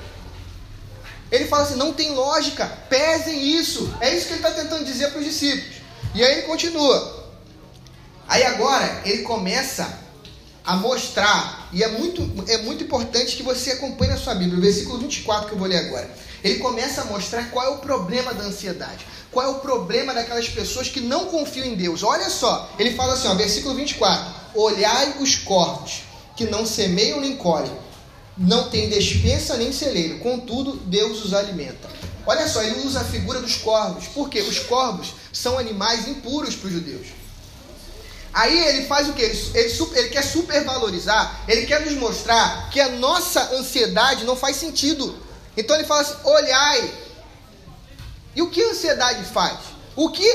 Ele 1.32 1.46
fala 1.46 1.62
assim: 1.62 1.76
não 1.76 1.94
tem 1.94 2.10
lógica, 2.10 2.66
pesem 2.90 3.42
isso. 3.58 3.92
É 4.00 4.14
isso 4.14 4.26
que 4.26 4.34
ele 4.34 4.46
está 4.46 4.50
tentando 4.50 4.84
dizer 4.84 5.10
para 5.10 5.18
os 5.18 5.24
discípulos. 5.24 5.76
E 6.14 6.22
aí 6.22 6.32
ele 6.32 6.42
continua. 6.42 7.22
Aí 8.28 8.44
agora 8.44 9.02
ele 9.06 9.22
começa 9.22 10.00
a 10.64 10.76
mostrar, 10.76 11.68
e 11.72 11.82
é 11.82 11.88
muito, 11.88 12.22
é 12.48 12.58
muito 12.58 12.84
importante 12.84 13.36
que 13.36 13.42
você 13.42 13.72
acompanhe 13.72 14.12
a 14.12 14.16
sua 14.16 14.34
Bíblia, 14.34 14.58
o 14.58 14.62
versículo 14.62 14.98
24 14.98 15.48
que 15.48 15.54
eu 15.54 15.58
vou 15.58 15.66
ler 15.66 15.78
agora. 15.78 16.08
Ele 16.44 16.58
começa 16.58 17.00
a 17.00 17.04
mostrar 17.06 17.50
qual 17.50 17.66
é 17.66 17.70
o 17.70 17.78
problema 17.78 18.32
da 18.34 18.44
ansiedade, 18.44 19.04
qual 19.30 19.46
é 19.46 19.48
o 19.48 19.60
problema 19.60 20.14
daquelas 20.14 20.48
pessoas 20.48 20.88
que 20.88 21.00
não 21.00 21.26
confiam 21.26 21.66
em 21.66 21.74
Deus. 21.74 22.02
Olha 22.02 22.28
só, 22.30 22.70
ele 22.78 22.94
fala 22.94 23.14
assim, 23.14 23.28
ó, 23.28 23.34
versículo 23.34 23.74
24: 23.74 24.32
Olhai 24.54 25.14
os 25.18 25.34
corvos, 25.36 26.02
que 26.36 26.44
não 26.44 26.64
semeiam 26.64 27.20
nem 27.20 27.36
colhem, 27.36 27.72
não 28.36 28.70
têm 28.70 28.88
despensa 28.88 29.56
nem 29.56 29.72
celeiro, 29.72 30.18
contudo, 30.20 30.76
Deus 30.86 31.24
os 31.24 31.34
alimenta. 31.34 31.88
Olha 32.26 32.48
só, 32.48 32.62
ele 32.62 32.86
usa 32.86 33.00
a 33.00 33.04
figura 33.04 33.40
dos 33.40 33.56
corvos, 33.56 34.04
porque 34.14 34.40
os 34.40 34.58
corvos 34.60 35.14
são 35.32 35.58
animais 35.58 36.06
impuros 36.06 36.54
para 36.54 36.68
os 36.68 36.72
judeus. 36.72 37.08
Aí 38.32 38.58
ele 38.68 38.86
faz 38.86 39.08
o 39.08 39.12
que? 39.12 39.20
Ele, 39.20 39.38
ele, 39.54 39.90
ele, 39.94 40.08
quer 40.08 40.22
supervalorizar, 40.22 41.42
ele 41.46 41.66
quer 41.66 41.84
nos 41.84 41.94
mostrar 41.94 42.70
que 42.70 42.80
a 42.80 42.88
nossa 42.88 43.54
ansiedade 43.54 44.24
não 44.24 44.36
faz 44.36 44.56
sentido. 44.56 45.14
Então 45.56 45.76
ele 45.76 45.84
fala 45.84 46.00
assim: 46.00 46.16
olhai. 46.24 46.94
E 48.34 48.40
o 48.40 48.48
que 48.48 48.62
a 48.62 48.70
ansiedade 48.70 49.24
faz? 49.24 49.58
O 49.94 50.08
que 50.08 50.26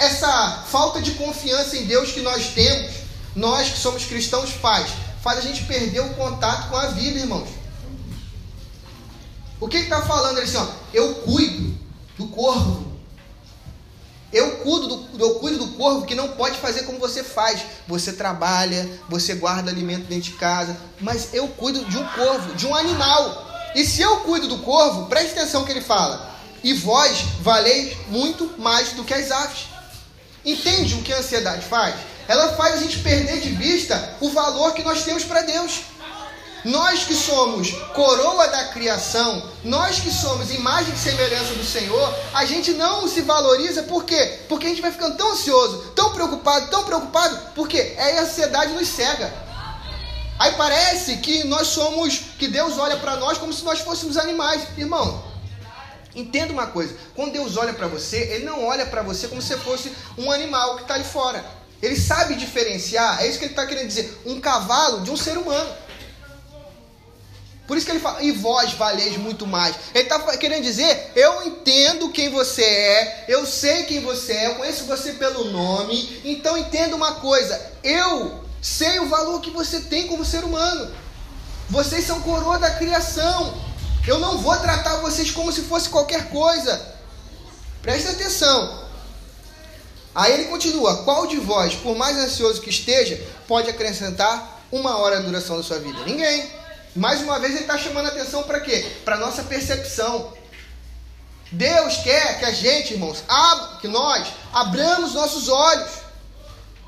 essa 0.00 0.64
falta 0.68 1.00
de 1.00 1.12
confiança 1.12 1.76
em 1.76 1.84
Deus 1.84 2.10
que 2.10 2.20
nós 2.20 2.48
temos, 2.48 2.90
nós 3.36 3.68
que 3.68 3.78
somos 3.78 4.04
cristãos, 4.04 4.50
faz? 4.50 4.90
Faz 5.22 5.38
a 5.38 5.42
gente 5.42 5.64
perder 5.64 6.00
o 6.00 6.14
contato 6.14 6.68
com 6.68 6.76
a 6.76 6.86
vida, 6.88 7.20
irmãos. 7.20 7.48
O 9.60 9.68
que 9.68 9.76
ele 9.76 9.84
está 9.84 10.02
falando? 10.02 10.38
Ele 10.38 10.46
assim, 10.46 10.56
ó, 10.56 10.66
eu 10.94 11.16
cuido 11.16 11.78
do 12.16 12.28
corvo, 12.28 12.90
eu 14.32 14.58
cuido, 14.58 14.86
do, 14.86 15.18
eu 15.18 15.34
cuido 15.36 15.58
do 15.58 15.72
corvo 15.72 16.06
que 16.06 16.14
não 16.14 16.28
pode 16.28 16.56
fazer 16.58 16.84
como 16.84 16.98
você 16.98 17.24
faz. 17.24 17.62
Você 17.88 18.12
trabalha, 18.12 18.88
você 19.08 19.34
guarda 19.34 19.70
alimento 19.70 20.06
dentro 20.06 20.30
de 20.30 20.36
casa, 20.36 20.76
mas 21.00 21.34
eu 21.34 21.48
cuido 21.48 21.84
de 21.84 21.98
um 21.98 22.06
corvo, 22.06 22.54
de 22.54 22.66
um 22.66 22.74
animal. 22.74 23.48
E 23.74 23.84
se 23.84 24.00
eu 24.00 24.20
cuido 24.20 24.48
do 24.48 24.58
corvo, 24.58 25.06
preste 25.06 25.38
atenção 25.38 25.64
que 25.64 25.72
ele 25.72 25.80
fala. 25.80 26.30
E 26.62 26.72
vós 26.72 27.22
valeis 27.40 27.96
muito 28.08 28.54
mais 28.58 28.92
do 28.92 29.04
que 29.04 29.14
as 29.14 29.30
aves. 29.30 29.66
Entende 30.44 30.94
o 30.94 31.02
que 31.02 31.12
a 31.12 31.18
ansiedade 31.18 31.64
faz? 31.66 31.94
Ela 32.30 32.52
faz 32.52 32.74
a 32.74 32.76
gente 32.76 33.00
perder 33.00 33.40
de 33.40 33.48
vista 33.48 34.14
o 34.20 34.30
valor 34.30 34.72
que 34.72 34.84
nós 34.84 35.02
temos 35.02 35.24
para 35.24 35.42
Deus. 35.42 35.80
Nós 36.64 37.02
que 37.02 37.12
somos 37.12 37.72
coroa 37.92 38.46
da 38.46 38.66
criação, 38.66 39.42
nós 39.64 39.98
que 39.98 40.12
somos 40.12 40.54
imagem 40.54 40.94
e 40.94 40.96
semelhança 40.96 41.54
do 41.54 41.64
Senhor, 41.64 42.14
a 42.32 42.44
gente 42.44 42.70
não 42.74 43.08
se 43.08 43.22
valoriza 43.22 43.82
por 43.82 44.04
quê? 44.04 44.42
Porque 44.48 44.66
a 44.66 44.68
gente 44.68 44.80
vai 44.80 44.92
ficando 44.92 45.16
tão 45.16 45.32
ansioso, 45.32 45.90
tão 45.96 46.12
preocupado, 46.12 46.70
tão 46.70 46.84
preocupado, 46.84 47.36
porque 47.52 47.78
é 47.96 48.20
a 48.20 48.22
ansiedade 48.22 48.74
nos 48.74 48.86
cega. 48.86 49.34
Aí 50.38 50.52
parece 50.52 51.16
que 51.16 51.42
nós 51.42 51.66
somos, 51.66 52.16
que 52.38 52.46
Deus 52.46 52.78
olha 52.78 52.96
para 52.98 53.16
nós 53.16 53.38
como 53.38 53.52
se 53.52 53.64
nós 53.64 53.80
fôssemos 53.80 54.16
animais. 54.16 54.62
Irmão, 54.78 55.24
entenda 56.14 56.52
uma 56.52 56.68
coisa: 56.68 56.96
quando 57.16 57.32
Deus 57.32 57.56
olha 57.56 57.72
para 57.72 57.88
você, 57.88 58.18
Ele 58.18 58.44
não 58.44 58.64
olha 58.64 58.86
para 58.86 59.02
você 59.02 59.26
como 59.26 59.42
se 59.42 59.56
fosse 59.56 59.92
um 60.16 60.30
animal 60.30 60.76
que 60.76 60.82
está 60.82 60.94
ali 60.94 61.02
fora. 61.02 61.58
Ele 61.82 61.98
sabe 61.98 62.34
diferenciar, 62.34 63.22
é 63.22 63.26
isso 63.26 63.38
que 63.38 63.44
ele 63.44 63.52
está 63.52 63.66
querendo 63.66 63.88
dizer, 63.88 64.20
um 64.26 64.40
cavalo 64.40 65.00
de 65.00 65.10
um 65.10 65.16
ser 65.16 65.38
humano. 65.38 65.74
Por 67.66 67.76
isso 67.76 67.86
que 67.86 67.92
ele 67.92 68.00
fala, 68.00 68.20
e 68.22 68.32
vós 68.32 68.72
valeis 68.72 69.16
muito 69.16 69.46
mais. 69.46 69.76
Ele 69.94 70.02
está 70.04 70.18
querendo 70.36 70.64
dizer, 70.64 71.12
eu 71.14 71.46
entendo 71.46 72.10
quem 72.10 72.28
você 72.28 72.64
é, 72.64 73.24
eu 73.28 73.46
sei 73.46 73.84
quem 73.84 74.00
você 74.00 74.32
é, 74.32 74.46
eu 74.48 74.56
conheço 74.56 74.84
você 74.84 75.12
pelo 75.12 75.44
nome, 75.44 76.20
então 76.24 76.58
entenda 76.58 76.96
uma 76.96 77.14
coisa, 77.14 77.60
eu 77.84 78.44
sei 78.60 78.98
o 78.98 79.08
valor 79.08 79.40
que 79.40 79.50
você 79.50 79.80
tem 79.82 80.08
como 80.08 80.24
ser 80.24 80.44
humano. 80.44 80.92
Vocês 81.68 82.04
são 82.04 82.20
coroa 82.20 82.58
da 82.58 82.70
criação. 82.70 83.54
Eu 84.06 84.18
não 84.18 84.38
vou 84.38 84.56
tratar 84.56 84.96
vocês 84.96 85.30
como 85.30 85.52
se 85.52 85.62
fosse 85.62 85.88
qualquer 85.88 86.28
coisa. 86.28 86.94
Preste 87.80 88.08
atenção. 88.08 88.89
Aí 90.14 90.32
ele 90.32 90.44
continua: 90.46 91.04
Qual 91.04 91.26
de 91.26 91.36
vós, 91.36 91.74
por 91.74 91.96
mais 91.96 92.16
ansioso 92.16 92.60
que 92.60 92.70
esteja, 92.70 93.20
pode 93.46 93.68
acrescentar 93.70 94.60
uma 94.70 94.96
hora 94.98 95.18
a 95.18 95.20
duração 95.20 95.56
da 95.56 95.62
sua 95.62 95.78
vida? 95.78 95.98
Ninguém. 96.04 96.60
Mais 96.94 97.20
uma 97.20 97.38
vez 97.38 97.52
ele 97.52 97.62
está 97.62 97.78
chamando 97.78 98.06
a 98.06 98.08
atenção 98.08 98.42
para 98.42 98.60
quê? 98.60 98.84
Para 99.04 99.16
nossa 99.16 99.44
percepção. 99.44 100.32
Deus 101.52 101.96
quer 101.98 102.38
que 102.38 102.44
a 102.44 102.52
gente, 102.52 102.94
irmãos, 102.94 103.22
que 103.80 103.88
nós 103.88 104.28
abramos 104.52 105.14
nossos 105.14 105.48
olhos. 105.48 105.90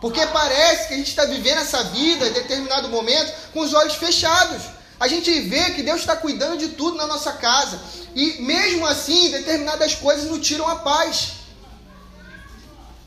Porque 0.01 0.25
parece 0.27 0.89
que 0.89 0.95
a 0.95 0.97
gente 0.97 1.11
está 1.11 1.25
vivendo 1.25 1.59
essa 1.59 1.85
vida 1.85 2.27
em 2.27 2.33
determinado 2.33 2.89
momento 2.89 3.33
com 3.53 3.61
os 3.61 3.73
olhos 3.73 3.95
fechados. 3.95 4.63
A 4.99 5.07
gente 5.07 5.41
vê 5.43 5.71
que 5.71 5.83
Deus 5.83 6.01
está 6.01 6.17
cuidando 6.17 6.59
de 6.59 6.69
tudo 6.71 6.97
na 6.97 7.07
nossa 7.07 7.33
casa. 7.35 7.81
E 8.15 8.43
mesmo 8.43 8.85
assim, 8.87 9.31
determinadas 9.31 9.95
coisas 9.95 10.29
nos 10.29 10.45
tiram 10.45 10.69
a 10.69 10.77
paz. 10.77 11.42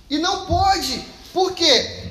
E 0.09 0.17
não 0.17 0.45
pode. 0.45 1.05
Por 1.33 1.53
quê? 1.53 2.09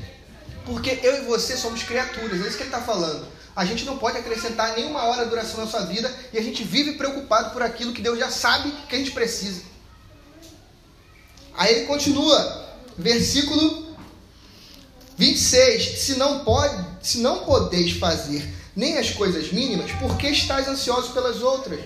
Porque 0.64 0.98
eu 1.02 1.22
e 1.22 1.26
você 1.26 1.56
somos 1.56 1.82
criaturas. 1.82 2.40
É 2.40 2.48
isso 2.48 2.56
que 2.56 2.62
ele 2.62 2.70
está 2.70 2.80
falando. 2.80 3.26
A 3.54 3.64
gente 3.64 3.84
não 3.84 3.98
pode 3.98 4.18
acrescentar 4.18 4.74
nenhuma 4.74 5.04
hora 5.04 5.24
de 5.24 5.30
duração 5.30 5.60
na 5.60 5.70
sua 5.70 5.84
vida 5.84 6.12
e 6.32 6.38
a 6.38 6.42
gente 6.42 6.64
vive 6.64 6.94
preocupado 6.94 7.50
por 7.50 7.62
aquilo 7.62 7.92
que 7.92 8.02
Deus 8.02 8.18
já 8.18 8.30
sabe 8.30 8.72
que 8.88 8.96
a 8.96 8.98
gente 8.98 9.12
precisa. 9.12 9.62
Aí 11.56 11.72
ele 11.72 11.86
continua, 11.86 12.66
versículo 12.98 13.96
26: 15.16 16.00
Se 16.00 16.16
não 16.16 16.44
pode, 16.44 16.84
se 17.00 17.18
não 17.18 17.44
podeis 17.44 17.92
fazer 17.92 18.44
nem 18.74 18.98
as 18.98 19.10
coisas 19.10 19.52
mínimas, 19.52 19.92
por 19.92 20.16
que 20.16 20.26
estáis 20.26 20.66
ansiosos 20.66 21.12
pelas 21.12 21.40
outras? 21.40 21.80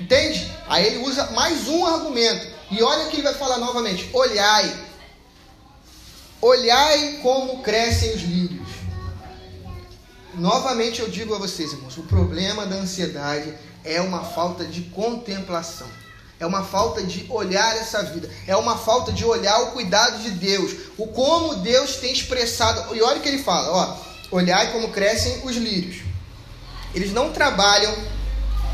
Entende? 0.00 0.52
Aí 0.68 0.86
ele 0.86 0.98
usa 0.98 1.32
mais 1.32 1.66
um 1.66 1.84
argumento. 1.84 2.55
E 2.70 2.82
olha 2.82 3.06
que 3.06 3.16
ele 3.16 3.22
vai 3.22 3.34
falar 3.34 3.58
novamente: 3.58 4.08
olhai. 4.12 4.86
Olhai 6.40 7.18
como 7.22 7.62
crescem 7.62 8.14
os 8.14 8.22
lírios. 8.22 8.68
Novamente 10.34 11.00
eu 11.00 11.08
digo 11.08 11.34
a 11.34 11.38
vocês, 11.38 11.72
irmãos, 11.72 11.96
o 11.96 12.02
problema 12.02 12.66
da 12.66 12.76
ansiedade 12.76 13.54
é 13.82 14.00
uma 14.00 14.22
falta 14.22 14.64
de 14.64 14.82
contemplação. 14.82 15.88
É 16.38 16.44
uma 16.44 16.62
falta 16.62 17.02
de 17.02 17.24
olhar 17.30 17.76
essa 17.78 18.02
vida. 18.02 18.30
É 18.46 18.54
uma 18.54 18.76
falta 18.76 19.10
de 19.10 19.24
olhar 19.24 19.58
o 19.62 19.70
cuidado 19.72 20.22
de 20.22 20.32
Deus. 20.32 20.72
O 20.98 21.06
como 21.06 21.56
Deus 21.56 21.96
tem 21.96 22.12
expressado. 22.12 22.94
E 22.94 23.00
olha 23.00 23.18
o 23.18 23.22
que 23.22 23.28
ele 23.28 23.42
fala, 23.42 23.72
ó. 23.72 23.96
Olhai 24.30 24.72
como 24.72 24.90
crescem 24.90 25.40
os 25.44 25.56
lírios. 25.56 26.02
Eles 26.94 27.12
não 27.12 27.32
trabalham, 27.32 27.94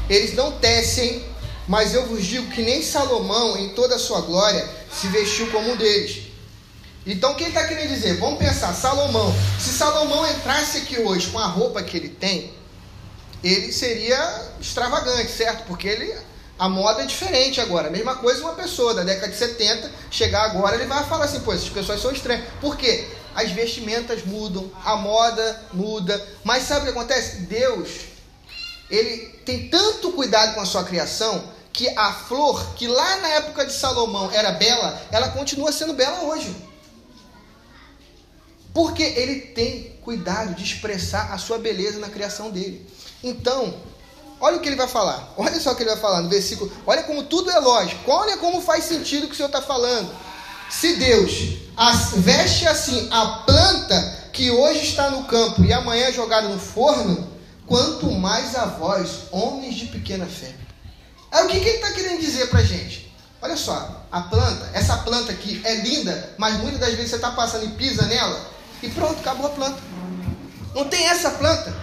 eles 0.09 0.35
não 0.35 0.53
tecem, 0.53 1.25
mas 1.73 1.95
eu 1.95 2.05
vos 2.05 2.23
digo 2.23 2.51
que 2.51 2.61
nem 2.61 2.83
Salomão, 2.83 3.57
em 3.57 3.71
toda 3.71 3.95
a 3.95 3.99
sua 3.99 4.21
glória, 4.21 4.69
se 4.93 5.07
vestiu 5.07 5.51
como 5.51 5.73
um 5.73 5.77
deles. 5.79 6.25
Então, 7.07 7.33
quem 7.33 7.49
está 7.49 7.67
querendo 7.67 7.89
dizer? 7.89 8.19
Vamos 8.19 8.39
pensar, 8.39 8.75
Salomão. 8.75 9.35
Se 9.59 9.71
Salomão 9.71 10.31
entrasse 10.31 10.77
aqui 10.77 11.01
hoje 11.01 11.29
com 11.29 11.39
a 11.39 11.47
roupa 11.47 11.83
que 11.83 11.97
ele 11.97 12.11
tem, 12.11 12.53
ele 13.43 13.73
seria 13.73 14.53
extravagante, 14.61 15.31
certo? 15.31 15.65
Porque 15.65 15.89
ele, 15.89 16.15
a 16.59 16.69
moda 16.69 17.05
é 17.05 17.07
diferente 17.07 17.59
agora. 17.59 17.89
A 17.89 17.91
mesma 17.91 18.17
coisa 18.17 18.43
uma 18.43 18.53
pessoa 18.53 18.93
da 18.93 19.03
década 19.03 19.33
de 19.33 19.39
70 19.39 19.91
chegar 20.11 20.43
agora, 20.43 20.77
ele 20.77 20.85
vai 20.85 21.03
falar 21.05 21.25
assim, 21.25 21.41
pô, 21.41 21.55
essas 21.55 21.71
pessoas 21.71 22.03
são 22.03 22.13
estranhas. 22.13 22.45
Por 22.61 22.77
quê? 22.77 23.09
As 23.35 23.51
vestimentas 23.51 24.27
mudam, 24.27 24.71
a 24.85 24.97
moda 24.97 25.63
muda. 25.73 26.23
Mas 26.45 26.65
sabe 26.65 26.83
o 26.83 26.93
que 26.93 26.99
acontece? 26.99 27.37
Deus, 27.45 27.89
ele 28.91 29.41
tem 29.47 29.71
tanto 29.71 30.13
cuidado 30.13 30.55
com 30.55 30.61
a 30.61 30.67
sua 30.67 30.85
criação 30.85 31.51
que 31.73 31.89
a 31.97 32.13
flor, 32.13 32.75
que 32.75 32.87
lá 32.87 33.17
na 33.17 33.29
época 33.29 33.65
de 33.65 33.73
Salomão 33.73 34.31
era 34.31 34.53
bela, 34.53 35.01
ela 35.11 35.31
continua 35.31 35.73
sendo 35.73 35.95
bela 35.95 36.23
hoje. 36.25 36.55
Porque 38.75 39.03
ele 39.03 39.41
tem 39.41 39.99
cuidado 40.03 40.55
de 40.55 40.63
expressar 40.63 41.33
a 41.33 41.39
sua 41.39 41.59
beleza 41.59 41.99
na 41.99 42.09
criação 42.09 42.51
dele. 42.51 42.87
Então, 43.23 43.75
olha 44.41 44.57
o 44.57 44.61
que 44.61 44.69
ele 44.69 44.77
vai 44.77 44.89
falar. 44.89 45.33
Olha 45.37 45.61
só 45.61 45.73
o 45.73 45.77
que 45.77 45.83
ele 45.83 45.91
vai 45.91 45.99
falar 45.99 46.23
no 46.23 46.29
versículo. 46.29 46.73
Olha 46.87 47.03
como 47.05 47.23
tudo 47.25 47.51
é 47.51 47.59
lógico. 47.59 48.11
Olha 48.11 48.37
como 48.39 48.61
faz 48.61 48.85
sentido 48.85 49.25
o 49.25 49.27
que 49.29 49.35
o 49.35 49.37
Senhor 49.37 49.49
está 49.49 49.63
falando. 49.63 50.11
Se 50.71 50.97
Deus 50.97 51.59
veste 52.17 52.67
assim 52.67 53.09
a 53.11 53.43
planta 53.47 54.31
que 54.33 54.51
hoje 54.51 54.85
está 54.85 55.11
no 55.11 55.25
campo 55.25 55.63
e 55.65 55.73
amanhã 55.73 56.07
é 56.07 56.13
jogada 56.13 56.49
no 56.49 56.59
forno, 56.59 57.29
quanto 57.67 58.11
mais 58.11 58.55
a 58.57 58.65
vós, 58.65 59.25
homens 59.31 59.75
de 59.75 59.87
pequena 59.87 60.27
fé. 60.27 60.55
Aí 61.33 61.45
o 61.45 61.49
que, 61.49 61.59
que 61.59 61.69
ele 61.69 61.77
está 61.77 61.93
querendo 61.93 62.21
dizer 62.21 62.49
para 62.51 62.61
a 62.61 62.65
gente? 62.65 63.13
Olha 63.41 63.57
só, 63.57 64.05
a 64.13 64.21
planta, 64.21 64.71
essa 64.75 64.99
planta 64.99 65.33
aqui 65.33 65.61
é 65.65 65.77
linda, 65.77 66.35
mas 66.39 66.59
muitas 66.59 66.79
das 66.79 66.91
vezes 66.91 67.11
você 67.11 67.17
está 67.17 67.33
passando 67.33 67.65
e 67.65 67.71
pisa 67.71 68.07
nela, 68.07 68.49
e 68.83 68.89
pronto, 68.91 69.19
acabou 69.19 69.47
a 69.47 69.51
planta. 69.51 69.81
Não 70.75 70.89
tem 70.89 71.09
essa 71.09 71.31
planta. 71.31 71.75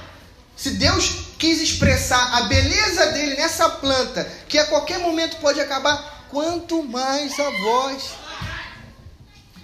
Se 0.55 0.71
Deus 0.71 1.29
quis 1.37 1.61
expressar 1.61 2.37
a 2.37 2.41
beleza 2.43 3.07
dele 3.07 3.35
nessa 3.35 3.67
planta, 3.69 4.29
que 4.47 4.57
a 4.57 4.65
qualquer 4.67 4.99
momento 4.99 5.37
pode 5.37 5.59
acabar, 5.59 6.27
quanto 6.29 6.83
mais 6.83 7.37
a 7.39 7.49
voz. 7.49 8.03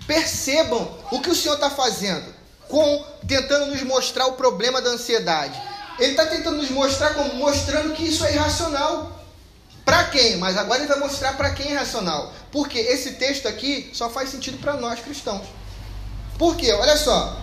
Percebam 0.08 0.98
o 1.12 1.20
que 1.20 1.30
o 1.30 1.36
Senhor 1.36 1.56
está 1.56 1.70
fazendo, 1.70 2.34
com 2.68 3.06
tentando 3.28 3.68
nos 3.68 3.82
mostrar 3.84 4.28
o 4.28 4.34
problema 4.34 4.82
da 4.82 4.92
ansiedade. 4.92 5.60
Ele 5.98 6.12
está 6.12 6.26
tentando 6.26 6.58
nos 6.58 6.70
mostrar 6.70 7.14
como 7.14 7.36
mostrando 7.36 7.94
que 7.94 8.04
isso 8.04 8.26
é 8.26 8.34
irracional. 8.34 9.15
Para 9.86 10.06
quem? 10.06 10.38
Mas 10.38 10.58
agora 10.58 10.80
ele 10.80 10.88
vai 10.88 11.00
mostrar 11.00 11.34
para 11.34 11.52
quem 11.52 11.68
é 11.68 11.72
irracional. 11.74 12.34
Porque 12.52 12.80
esse 12.80 13.12
texto 13.14 13.48
aqui 13.48 13.92
só 13.94 14.10
faz 14.10 14.30
sentido 14.30 14.58
para 14.58 14.74
nós 14.74 15.00
cristãos. 15.00 15.46
Por 16.38 16.56
quê? 16.58 16.74
Olha 16.74 16.98
só. 16.98 17.40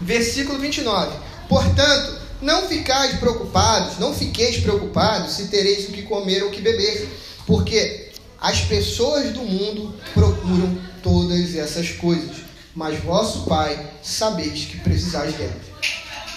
Versículo 0.00 0.58
29. 0.58 1.16
Portanto, 1.48 2.18
não 2.40 2.66
ficais 2.68 3.18
preocupados, 3.18 3.98
não 3.98 4.14
fiqueis 4.14 4.58
preocupados 4.58 5.34
se 5.34 5.48
tereis 5.48 5.88
o 5.88 5.92
que 5.92 6.02
comer 6.02 6.42
ou 6.42 6.48
o 6.48 6.52
que 6.52 6.60
beber, 6.60 7.08
porque 7.46 8.10
as 8.40 8.60
pessoas 8.62 9.32
do 9.32 9.42
mundo 9.42 9.94
procuram 10.12 10.78
todas 11.02 11.54
essas 11.54 11.90
coisas, 11.90 12.36
mas 12.74 13.02
vosso 13.02 13.44
Pai 13.44 13.90
sabeis 14.02 14.66
que 14.66 14.78
precisais 14.80 15.34
delas. 15.34 15.64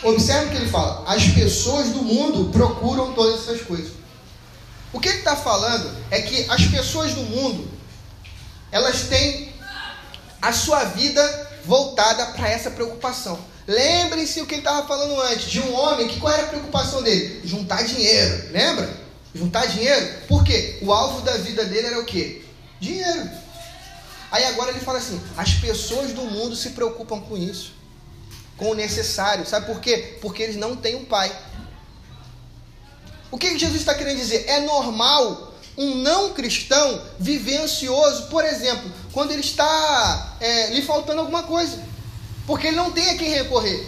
Observe 0.04 0.46
o 0.46 0.50
que 0.52 0.58
ele 0.58 0.70
fala: 0.70 1.04
as 1.06 1.28
pessoas 1.30 1.90
do 1.90 2.02
mundo 2.02 2.50
procuram 2.52 3.14
todas 3.14 3.42
essas 3.42 3.62
coisas. 3.62 3.99
O 4.92 5.00
que 5.00 5.10
ele 5.10 5.20
está 5.20 5.36
falando 5.36 5.96
é 6.10 6.22
que 6.22 6.46
as 6.50 6.66
pessoas 6.66 7.14
do 7.14 7.22
mundo 7.22 7.70
elas 8.72 9.04
têm 9.04 9.54
a 10.42 10.54
sua 10.54 10.84
vida 10.86 11.50
voltada 11.66 12.26
para 12.28 12.50
essa 12.50 12.72
preocupação. 12.72 13.40
Lembrem-se 13.68 14.42
o 14.42 14.48
que 14.48 14.56
ele 14.56 14.62
estava 14.62 14.88
falando 14.88 15.20
antes, 15.22 15.50
de 15.50 15.60
um 15.60 15.74
homem 15.76 16.08
que 16.08 16.20
qual 16.20 16.34
era 16.34 16.44
a 16.44 16.48
preocupação 16.48 17.04
dele? 17.04 17.42
Juntar 17.46 17.84
dinheiro, 17.84 18.52
lembra? 18.52 18.90
Juntar 19.34 19.68
dinheiro. 19.68 20.24
Por 20.28 20.44
quê? 20.44 20.80
O 20.82 20.92
alvo 20.92 21.22
da 21.22 21.38
vida 21.38 21.66
dele 21.66 21.88
era 21.88 22.00
o 22.00 22.06
quê? 22.06 22.42
Dinheiro. 22.80 23.30
Aí 24.32 24.44
agora 24.46 24.72
ele 24.72 24.80
fala 24.80 24.98
assim: 24.98 25.22
as 25.38 25.54
pessoas 25.54 26.14
do 26.14 26.24
mundo 26.24 26.56
se 26.56 26.72
preocupam 26.72 27.20
com 27.20 27.38
isso, 27.38 27.74
com 28.58 28.72
o 28.72 28.76
necessário. 28.76 29.46
Sabe 29.46 29.68
por 29.68 29.80
quê? 29.80 30.18
Porque 30.22 30.42
eles 30.42 30.56
não 30.56 30.76
têm 30.76 30.96
um 30.96 31.06
pai. 31.06 31.32
O 33.32 33.38
que 33.38 33.58
Jesus 33.58 33.82
está 33.82 33.94
querendo 33.94 34.18
dizer? 34.18 34.46
É 34.48 34.62
normal 34.62 35.54
um 35.78 35.96
não 35.96 36.34
cristão 36.34 37.02
viver 37.20 37.58
ansioso, 37.58 38.24
por 38.24 38.44
exemplo, 38.44 38.92
quando 39.14 39.32
ele 39.32 39.42
está 39.42 40.36
é, 40.40 40.72
lhe 40.72 40.82
faltando 40.82 41.22
alguma 41.22 41.44
coisa, 41.44 41.82
porque 42.46 42.68
ele 42.68 42.76
não 42.76 42.92
tem 42.92 43.10
a 43.12 43.18
quem 43.18 43.30
recorrer. 43.30 43.88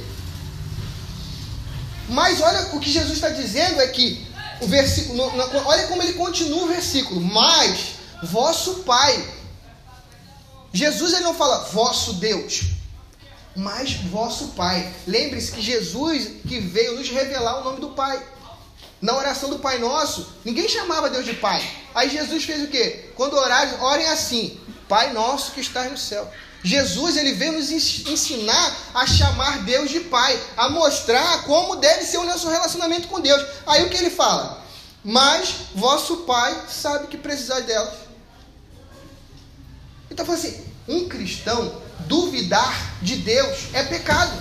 Mas 2.08 2.42
olha 2.42 2.76
o 2.76 2.80
que 2.80 2.90
Jesus 2.90 3.14
está 3.14 3.30
dizendo 3.30 3.82
é 3.82 3.88
que 3.88 4.26
o 4.62 4.68
versículo, 4.68 5.24
olha 5.66 5.88
como 5.88 6.04
ele 6.04 6.14
continua 6.14 6.64
o 6.64 6.68
versículo, 6.68 7.20
mas 7.20 7.96
vosso 8.24 8.84
Pai. 8.84 9.42
Jesus 10.72 11.14
ele 11.14 11.24
não 11.24 11.34
fala 11.34 11.66
vosso 11.72 12.14
Deus, 12.14 12.62
mas 13.56 13.94
vosso 13.94 14.50
Pai. 14.50 14.94
Lembre-se 15.08 15.52
que 15.52 15.62
Jesus 15.62 16.30
que 16.48 16.60
veio 16.60 16.96
nos 16.96 17.10
revelar 17.10 17.60
o 17.60 17.64
nome 17.64 17.82
do 17.82 17.90
Pai. 17.90 18.22
Na 19.02 19.16
oração 19.16 19.50
do 19.50 19.60
Pai 19.60 19.80
Nosso, 19.80 20.28
ninguém 20.46 20.70
chamava 20.70 21.10
Deus 21.10 21.26
de 21.26 21.34
Pai. 21.34 21.68
Aí 21.96 22.10
Jesus 22.10 22.44
fez 22.44 22.64
o 22.64 22.68
quê? 22.68 23.10
Quando 23.16 23.34
orarem, 23.34 23.80
orem 23.82 24.06
assim: 24.08 24.60
Pai 24.88 25.12
Nosso 25.12 25.52
que 25.54 25.62
estás 25.62 25.90
no 25.90 25.98
céu. 25.98 26.32
Jesus 26.64 27.18
ele 27.18 27.34
veio 27.34 27.54
nos 27.54 27.72
ensinar 27.72 28.78
a 28.94 29.08
chamar 29.08 29.64
Deus 29.64 29.90
de 29.90 30.02
Pai, 30.02 30.40
a 30.56 30.70
mostrar 30.70 31.44
como 31.46 31.78
deve 31.78 32.04
ser 32.04 32.20
o 32.20 32.26
nosso 32.26 32.48
relacionamento 32.48 33.08
com 33.08 33.20
Deus. 33.20 33.44
Aí 33.66 33.84
o 33.84 33.90
que 33.90 33.98
ele 33.98 34.12
fala? 34.12 34.64
Mas 35.04 35.56
vosso 35.74 36.18
Pai 36.18 36.66
sabe 36.70 37.08
que 37.08 37.18
precisais 37.18 37.66
delas. 37.66 37.94
Então, 40.12 40.32
assim, 40.32 40.64
um 40.88 41.10
cristão 41.10 41.82
duvidar 42.02 43.00
de 43.02 43.16
Deus 43.16 43.74
é 43.74 43.84
pecado, 43.84 44.38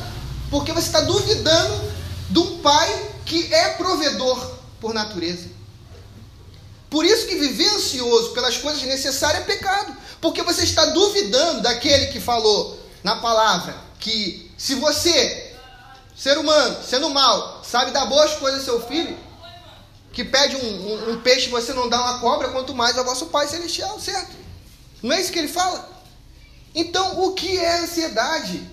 porque 0.50 0.72
você 0.72 0.88
está 0.88 1.00
duvidando 1.00 1.90
de 2.30 2.38
um 2.38 2.58
Pai 2.60 3.12
que 3.26 3.52
é 3.52 3.70
provedor 3.74 4.54
por 4.80 4.94
natureza. 4.94 5.48
Por 6.88 7.04
isso 7.04 7.26
que 7.26 7.36
viver 7.36 7.68
ansioso 7.68 8.30
pelas 8.30 8.56
coisas 8.56 8.82
necessárias 8.82 9.42
é 9.42 9.46
pecado, 9.46 9.96
porque 10.20 10.42
você 10.42 10.64
está 10.64 10.86
duvidando 10.86 11.60
daquele 11.62 12.06
que 12.06 12.18
falou 12.18 12.80
na 13.04 13.16
palavra 13.16 13.76
que 13.98 14.50
se 14.56 14.74
você 14.74 15.56
ser 16.16 16.36
humano, 16.36 16.76
sendo 16.84 17.08
mal, 17.10 17.62
sabe 17.64 17.92
dar 17.92 18.06
boas 18.06 18.34
coisas 18.34 18.68
ao 18.68 18.78
seu 18.78 18.88
filho, 18.88 19.16
que 20.12 20.24
pede 20.24 20.56
um, 20.56 20.60
um, 20.60 21.12
um 21.12 21.20
peixe 21.20 21.48
você 21.48 21.72
não 21.72 21.88
dá 21.88 22.00
uma 22.00 22.18
cobra, 22.18 22.48
quanto 22.48 22.74
mais 22.74 22.98
ao 22.98 23.04
vosso 23.04 23.26
Pai 23.26 23.46
Celestial, 23.46 23.98
certo? 24.00 24.36
Não 25.02 25.14
é 25.14 25.20
isso 25.20 25.32
que 25.32 25.38
ele 25.38 25.48
fala? 25.48 25.88
Então, 26.74 27.24
o 27.24 27.32
que 27.32 27.58
é 27.58 27.78
ansiedade? 27.78 28.69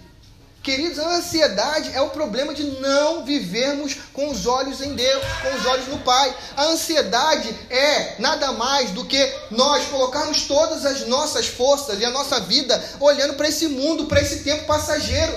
Queridos, 0.68 1.00
a 1.00 1.16
ansiedade 1.16 1.94
é 1.94 2.02
o 2.02 2.10
problema 2.10 2.54
de 2.54 2.62
não 2.82 3.24
vivermos 3.24 3.96
com 4.12 4.30
os 4.30 4.46
olhos 4.46 4.82
em 4.82 4.96
Deus, 4.96 5.24
com 5.42 5.56
os 5.56 5.66
olhos 5.66 5.88
no 5.88 6.00
Pai. 6.00 6.36
A 6.58 6.66
ansiedade 6.66 7.56
é 7.70 8.20
nada 8.20 8.52
mais 8.52 8.92
do 8.92 9.06
que 9.06 9.34
nós 9.50 9.86
colocarmos 9.86 10.42
todas 10.42 10.86
as 10.86 11.08
nossas 11.08 11.48
forças 11.48 12.02
e 12.02 12.04
a 12.04 12.10
nossa 12.10 12.42
vida 12.42 12.84
olhando 13.00 13.36
para 13.36 13.48
esse 13.48 13.70
mundo, 13.70 14.08
para 14.08 14.20
esse 14.20 14.44
tempo 14.44 14.66
passageiro. 14.66 15.34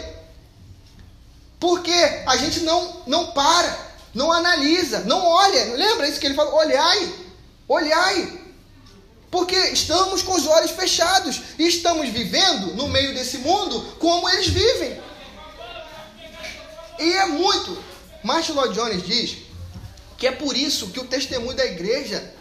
Porque 1.61 1.95
a 2.27 2.37
gente 2.37 2.62
não, 2.62 2.97
não 3.07 3.27
para, 3.29 3.79
não 4.12 4.33
analisa, 4.33 4.99
não 5.07 5.25
olha. 5.25 5.77
Lembra 5.77 6.09
isso 6.09 6.19
que 6.19 6.27
ele 6.27 6.35
falou? 6.35 6.57
Olhai, 6.57 7.14
olhai. 7.69 8.40
Porque 9.31 9.55
estamos 9.55 10.23
com 10.23 10.33
os 10.33 10.45
olhos 10.49 10.73
fechados 10.73 11.40
e 11.57 11.69
estamos 11.69 12.09
vivendo 12.09 12.75
no 12.75 12.88
meio 12.88 13.14
desse 13.14 13.38
mundo 13.38 13.95
como 14.01 14.29
eles 14.29 14.49
vivem. 14.49 15.09
E 17.00 17.12
é 17.14 17.26
muito. 17.26 17.82
Martin 18.22 18.52
Lloyd 18.52 18.74
Jones 18.74 19.02
diz 19.06 19.38
que 20.18 20.26
é 20.26 20.32
por 20.32 20.54
isso 20.54 20.88
que 20.90 21.00
o 21.00 21.06
testemunho 21.06 21.56
da 21.56 21.64
igreja 21.64 22.34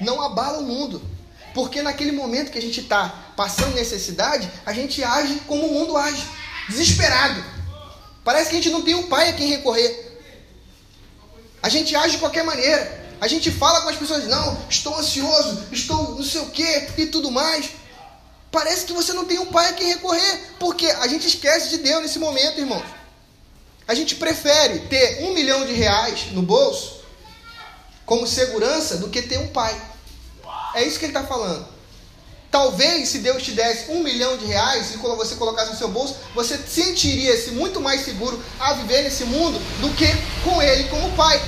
não 0.00 0.22
abala 0.22 0.58
o 0.58 0.62
mundo. 0.62 1.02
Porque 1.52 1.82
naquele 1.82 2.12
momento 2.12 2.52
que 2.52 2.58
a 2.58 2.62
gente 2.62 2.80
está 2.80 3.32
passando 3.36 3.74
necessidade, 3.74 4.48
a 4.64 4.72
gente 4.72 5.02
age 5.02 5.40
como 5.48 5.66
o 5.66 5.72
mundo 5.72 5.96
age, 5.96 6.24
desesperado. 6.68 7.42
Parece 8.22 8.50
que 8.50 8.56
a 8.56 8.58
gente 8.60 8.70
não 8.70 8.82
tem 8.82 8.94
um 8.94 9.08
pai 9.08 9.30
a 9.30 9.32
quem 9.32 9.48
recorrer. 9.48 10.20
A 11.62 11.68
gente 11.68 11.96
age 11.96 12.12
de 12.12 12.18
qualquer 12.18 12.44
maneira. 12.44 13.04
A 13.20 13.26
gente 13.26 13.50
fala 13.50 13.80
com 13.80 13.88
as 13.88 13.96
pessoas, 13.96 14.26
não, 14.26 14.58
estou 14.68 14.96
ansioso, 14.96 15.66
estou 15.72 16.14
não 16.16 16.22
sei 16.22 16.42
o 16.42 16.50
que 16.50 16.88
e 16.98 17.06
tudo 17.06 17.30
mais. 17.30 17.70
Parece 18.52 18.84
que 18.84 18.92
você 18.92 19.12
não 19.12 19.24
tem 19.24 19.38
um 19.38 19.46
pai 19.46 19.70
a 19.70 19.72
quem 19.72 19.88
recorrer, 19.88 20.54
porque 20.60 20.86
a 20.86 21.08
gente 21.08 21.26
esquece 21.26 21.70
de 21.70 21.78
Deus 21.78 22.02
nesse 22.02 22.18
momento, 22.18 22.60
irmãos. 22.60 22.84
A 23.88 23.94
gente 23.94 24.16
prefere 24.16 24.80
ter 24.80 25.22
um 25.22 25.32
milhão 25.32 25.64
de 25.64 25.72
reais 25.72 26.32
no 26.32 26.42
bolso 26.42 26.96
como 28.04 28.26
segurança 28.26 28.96
do 28.96 29.08
que 29.08 29.22
ter 29.22 29.38
um 29.38 29.48
pai. 29.48 29.80
É 30.74 30.84
isso 30.84 30.98
que 30.98 31.04
ele 31.04 31.16
está 31.16 31.26
falando. 31.26 31.66
Talvez 32.50 33.08
se 33.08 33.18
Deus 33.18 33.42
te 33.42 33.52
desse 33.52 33.90
um 33.90 34.02
milhão 34.02 34.36
de 34.36 34.46
reais 34.46 34.94
e 34.94 34.96
você 34.96 35.34
colocasse 35.34 35.70
no 35.70 35.76
seu 35.76 35.88
bolso, 35.88 36.16
você 36.34 36.56
sentiria-se 36.56 37.50
muito 37.50 37.80
mais 37.80 38.02
seguro 38.02 38.42
a 38.58 38.72
viver 38.74 39.02
nesse 39.02 39.24
mundo 39.24 39.58
do 39.80 39.92
que 39.94 40.06
com 40.42 40.62
ele 40.62 40.84
como 40.84 41.14
pai. 41.16 41.40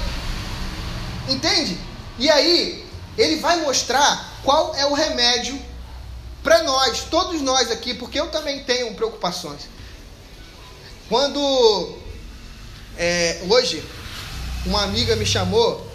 Entende? 1.29 1.79
E 2.19 2.29
aí, 2.29 2.85
ele 3.17 3.37
vai 3.37 3.61
mostrar 3.61 4.39
qual 4.43 4.75
é 4.75 4.87
o 4.87 4.95
remédio 4.95 5.61
para 6.43 6.63
nós, 6.63 7.05
todos 7.11 7.41
nós 7.41 7.71
aqui, 7.71 7.95
porque 7.95 8.19
eu 8.19 8.29
também 8.31 8.65
tenho 8.65 8.95
preocupações. 8.95 9.63
Quando 11.09 11.97
é, 12.99 13.41
hoje, 13.49 13.83
uma 14.67 14.83
amiga 14.83 15.15
me 15.15 15.25
chamou 15.25 15.89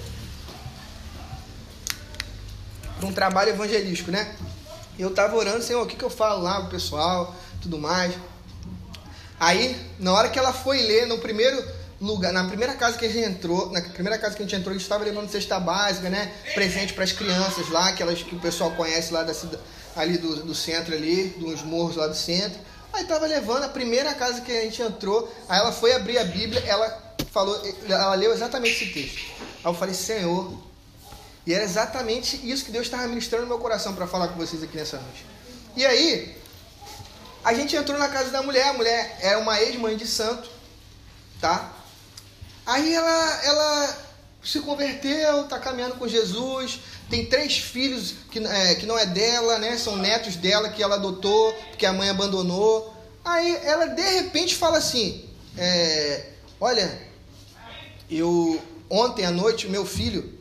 para 2.97 3.07
um 3.07 3.13
trabalho 3.13 3.49
evangelístico, 3.49 4.09
né? 4.09 4.33
Eu 4.97 5.09
estava 5.09 5.35
orando, 5.35 5.61
Senhor, 5.61 5.83
o 5.83 5.85
que, 5.85 5.97
que 5.97 6.03
eu 6.03 6.09
falo 6.09 6.41
lá 6.41 6.61
pro 6.61 6.69
pessoal, 6.69 7.35
tudo 7.61 7.77
mais. 7.77 8.13
Aí, 9.37 9.75
na 9.99 10.13
hora 10.13 10.29
que 10.29 10.39
ela 10.39 10.53
foi 10.53 10.81
ler, 10.81 11.05
no 11.05 11.17
primeiro 11.17 11.61
lugar, 11.99 12.31
na 12.31 12.45
primeira 12.45 12.73
casa 12.73 12.97
que 12.97 13.05
a 13.05 13.09
gente 13.09 13.27
entrou, 13.27 13.69
na 13.71 13.81
primeira 13.81 14.17
casa 14.17 14.35
que 14.35 14.41
a 14.41 14.45
gente 14.45 14.55
entrou, 14.55 14.71
a 14.71 14.73
gente 14.73 14.83
estava 14.83 15.03
levando 15.03 15.29
cesta 15.29 15.59
básica, 15.59 16.09
né? 16.09 16.31
Presente 16.53 16.93
para 16.93 17.03
as 17.03 17.11
crianças 17.11 17.67
lá, 17.69 17.89
aquelas 17.89 18.23
que 18.23 18.33
o 18.33 18.39
pessoal 18.39 18.71
conhece 18.71 19.11
lá 19.11 19.23
da 19.23 19.33
ali 19.95 20.17
do, 20.17 20.37
do 20.43 20.55
centro 20.55 20.93
ali, 20.95 21.35
dos 21.37 21.63
morros 21.63 21.97
lá 21.97 22.07
do 22.07 22.15
centro. 22.15 22.59
Aí 22.93 23.05
tava 23.05 23.25
levando 23.25 23.63
a 23.63 23.69
primeira 23.69 24.13
casa 24.13 24.41
que 24.41 24.51
a 24.51 24.61
gente 24.61 24.81
entrou, 24.81 25.31
aí 25.49 25.59
ela 25.59 25.71
foi 25.71 25.93
abrir 25.93 26.19
a 26.19 26.23
Bíblia, 26.23 26.63
ela 26.65 27.15
falou, 27.31 27.59
ela 27.89 28.13
leu 28.13 28.31
exatamente 28.31 28.83
esse 28.83 28.93
texto. 28.93 29.31
Aí 29.39 29.65
eu 29.65 29.73
falei, 29.73 29.95
Senhor, 29.95 30.55
e 31.45 31.53
era 31.53 31.63
exatamente 31.63 32.39
isso 32.49 32.63
que 32.63 32.71
Deus 32.71 32.85
estava 32.85 33.07
ministrando 33.07 33.45
no 33.45 33.49
meu 33.49 33.57
coração 33.57 33.95
para 33.95 34.05
falar 34.05 34.27
com 34.27 34.35
vocês 34.35 34.61
aqui 34.61 34.77
nessa 34.77 34.97
noite. 34.97 35.25
E 35.75 35.83
aí, 35.83 36.37
a 37.43 37.53
gente 37.55 37.75
entrou 37.75 37.97
na 37.97 38.07
casa 38.09 38.29
da 38.29 38.43
mulher, 38.43 38.67
a 38.69 38.73
mulher 38.73 39.17
era 39.21 39.39
uma 39.39 39.59
ex-mãe 39.59 39.97
de 39.97 40.05
santo, 40.05 40.47
tá? 41.41 41.73
Aí 42.65 42.93
ela, 42.93 43.43
ela 43.43 43.97
se 44.43 44.59
converteu, 44.59 45.43
está 45.43 45.57
caminhando 45.57 45.95
com 45.95 46.07
Jesus, 46.07 46.79
tem 47.09 47.25
três 47.25 47.57
filhos 47.57 48.15
que, 48.29 48.39
é, 48.39 48.75
que 48.75 48.85
não 48.85 48.97
é 48.97 49.05
dela, 49.05 49.57
né? 49.57 49.77
São 49.77 49.95
netos 49.95 50.35
dela 50.35 50.69
que 50.69 50.83
ela 50.83 50.95
adotou, 50.95 51.53
porque 51.69 51.85
a 51.85 51.93
mãe 51.93 52.09
abandonou. 52.09 52.93
Aí 53.23 53.55
ela 53.63 53.87
de 53.87 54.01
repente 54.01 54.55
fala 54.55 54.77
assim: 54.77 55.23
é, 55.57 56.25
Olha, 56.59 57.01
eu 58.09 58.61
ontem 58.89 59.25
à 59.25 59.31
noite, 59.31 59.67
meu 59.67 59.85
filho, 59.85 60.37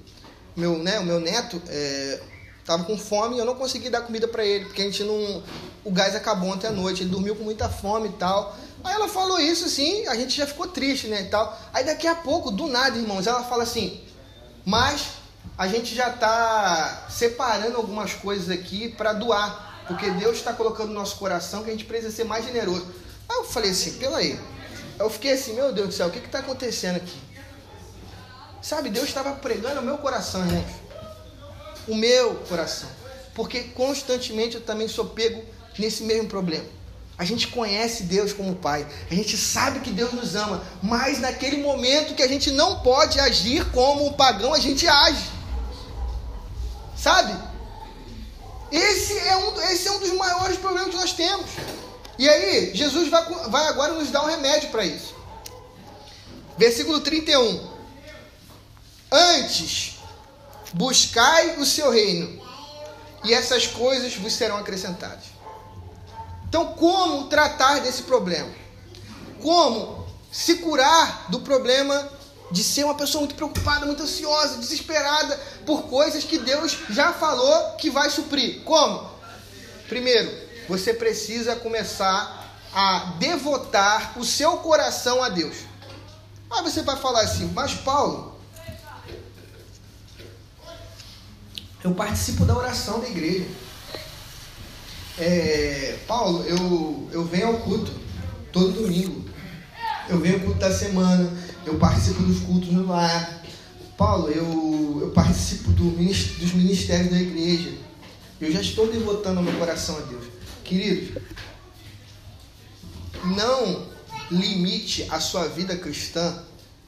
meu, 0.57 0.79
né, 0.79 0.99
o 0.99 1.05
meu 1.05 1.21
neto, 1.21 1.61
estava 1.67 2.32
é, 2.69 2.79
com 2.85 2.97
fome 2.97 3.37
e 3.37 3.39
eu 3.39 3.45
não 3.45 3.55
consegui 3.55 3.91
dar 3.91 4.03
comida 4.03 4.29
para 4.29 4.45
ele, 4.45 4.67
porque 4.67 4.83
a 4.83 4.85
gente 4.85 5.03
não. 5.03 5.43
O 5.85 5.91
gás 5.91 6.15
acabou 6.15 6.51
ontem 6.51 6.69
à 6.69 6.71
noite, 6.71 7.03
ele 7.03 7.11
dormiu 7.11 7.35
com 7.35 7.45
muita 7.45 7.69
fome 7.69 8.09
e 8.09 8.13
tal. 8.13 8.57
Aí 8.85 8.95
ela 8.95 9.09
falou 9.09 9.39
isso 9.39 9.65
assim, 9.65 10.07
a 10.09 10.15
gente 10.15 10.37
já 10.37 10.47
ficou 10.47 10.67
triste, 10.67 11.07
né, 11.07 11.23
e 11.23 11.27
tal. 11.27 11.57
Aí 11.73 11.85
daqui 11.85 12.07
a 12.07 12.15
pouco, 12.15 12.51
do 12.51 12.67
nada, 12.67 12.99
irmãos, 12.99 13.27
ela 13.27 13.43
fala 13.45 13.63
assim: 13.63 14.01
Mas 14.65 15.23
a 15.57 15.69
gente 15.69 15.95
já 15.95 16.09
está 16.09 17.07
separando 17.09 17.77
algumas 17.77 18.15
coisas 18.15 18.49
aqui 18.51 18.89
para 18.89 19.13
doar, 19.13 19.85
porque 19.87 20.11
Deus 20.11 20.37
está 20.37 20.53
colocando 20.53 20.89
no 20.89 20.95
nosso 20.95 21.17
coração 21.17 21.63
que 21.63 21.71
a 21.71 21.73
gente 21.73 21.85
precisa 21.85 22.15
ser 22.15 22.25
mais 22.25 22.45
generoso. 22.45 22.87
Aí 23.29 23.37
eu 23.39 23.45
falei 23.45 23.71
assim, 23.71 23.95
pela 23.95 24.19
aí. 24.19 24.39
Eu 24.99 25.11
fiquei 25.11 25.33
assim, 25.33 25.55
meu 25.55 25.73
Deus 25.73 25.89
do 25.89 25.95
céu, 25.95 26.09
o 26.09 26.11
que 26.11 26.19
está 26.19 26.39
acontecendo 26.39 26.97
aqui? 26.97 27.19
Sabe, 28.61 28.91
Deus 28.91 29.09
estava 29.09 29.33
pregando 29.33 29.81
o 29.81 29.85
meu 29.85 29.99
coração, 29.99 30.49
gente. 30.49 30.73
O 31.89 31.95
meu 31.95 32.35
coração. 32.49 32.89
Porque 33.35 33.61
constantemente 33.75 34.57
eu 34.57 34.61
também 34.61 34.89
sou 34.89 35.07
pego 35.07 35.43
nesse 35.79 36.03
mesmo 36.03 36.29
problema. 36.29 36.67
A 37.17 37.25
gente 37.25 37.49
conhece 37.49 38.05
Deus 38.05 38.33
como 38.33 38.57
Pai, 38.57 38.87
a 39.11 39.15
gente 39.15 39.37
sabe 39.37 39.81
que 39.81 39.91
Deus 39.91 40.13
nos 40.13 40.35
ama, 40.35 40.65
mas 40.83 41.21
naquele 41.21 41.59
momento 41.59 42.15
que 42.15 42.23
a 42.23 42.29
gente 42.29 42.51
não 42.51 42.81
pode 42.81 43.21
agir 43.21 43.71
como 43.71 44.07
um 44.07 44.13
pagão, 44.13 44.53
a 44.53 44.59
gente 44.59 44.87
age. 44.89 45.31
Sabe? 46.97 47.33
Esse 48.73 49.19
é 49.19 49.37
um, 49.37 49.61
esse 49.71 49.87
é 49.87 49.93
um 49.93 50.01
dos 50.01 50.13
maiores 50.15 50.57
problemas 50.57 50.91
que 50.91 50.97
nós 50.97 51.13
temos. 51.13 51.47
E 52.19 52.29
aí, 52.29 52.75
Jesus 52.75 53.09
vai, 53.09 53.23
vai 53.49 53.69
agora 53.69 53.93
nos 53.95 54.11
dar 54.11 54.25
um 54.25 54.29
remédio 54.29 54.71
para 54.71 54.85
isso. 54.85 55.15
Versículo 56.57 57.01
31. 57.01 57.69
Antes, 59.11 59.92
buscai 60.73 61.57
o 61.59 61.67
seu 61.67 61.91
reino, 61.91 62.43
e 63.25 63.33
essas 63.33 63.67
coisas 63.67 64.17
vos 64.17 64.33
serão 64.33 64.57
acrescentadas. 64.57 65.25
Então, 66.49 66.75
como 66.75 67.29
tratar 67.29 67.81
desse 67.81 68.03
problema? 68.03 68.51
Como 69.41 70.07
se 70.31 70.57
curar 70.57 71.27
do 71.31 71.41
problema 71.41 72.11
de 72.51 72.63
ser 72.63 72.85
uma 72.85 72.95
pessoa 72.95 73.21
muito 73.21 73.35
preocupada, 73.35 73.87
muito 73.87 74.03
ansiosa, 74.03 74.59
desesperada 74.59 75.41
por 75.65 75.85
coisas 75.85 76.25
que 76.25 76.39
Deus 76.39 76.77
já 76.91 77.13
falou 77.13 77.77
que 77.77 77.91
vai 77.91 78.11
suprir. 78.11 78.63
Como? 78.63 79.11
Primeiro, 79.89 80.31
você 80.69 80.93
precisa 80.93 81.57
começar 81.57 82.55
a 82.75 83.15
devotar 83.19 84.19
o 84.19 84.25
seu 84.25 84.59
coração 84.59 85.23
a 85.23 85.29
Deus. 85.29 85.57
Aí 86.51 86.63
você 86.63 86.83
vai 86.83 86.97
falar 86.97 87.23
assim, 87.23 87.51
mas 87.55 87.73
Paulo, 87.75 88.32
eu 91.83 91.93
participo 91.95 92.45
da 92.45 92.57
oração 92.57 93.01
da 93.01 93.09
igreja. 93.09 93.47
É, 95.19 95.99
Paulo, 96.07 96.45
eu, 96.45 97.09
eu 97.13 97.25
venho 97.25 97.49
ao 97.49 97.59
culto 97.59 97.93
todo 98.53 98.83
domingo. 98.83 99.25
Eu 100.09 100.21
venho 100.21 100.35
ao 100.35 100.41
culto 100.41 100.59
da 100.59 100.73
semana, 100.73 101.33
eu 101.65 101.79
participo 101.79 102.23
dos 102.23 102.41
cultos 102.41 102.71
no 102.71 102.87
lar. 102.87 103.43
Paulo, 103.97 104.29
eu, 104.29 104.99
eu 105.03 105.11
participo 105.11 105.71
do, 105.71 105.91
dos 105.91 106.53
ministérios 106.53 107.11
da 107.11 107.21
igreja. 107.21 107.73
Eu 108.41 108.51
já 108.51 108.61
estou 108.61 108.91
devotando 108.91 109.43
meu 109.43 109.57
coração 109.59 109.97
a 109.99 110.01
Deus. 110.01 110.25
Queridos, 110.65 111.23
não 113.25 113.87
limite 114.31 115.07
a 115.11 115.21
sua 115.21 115.47
vida 115.49 115.77
cristã 115.77 116.43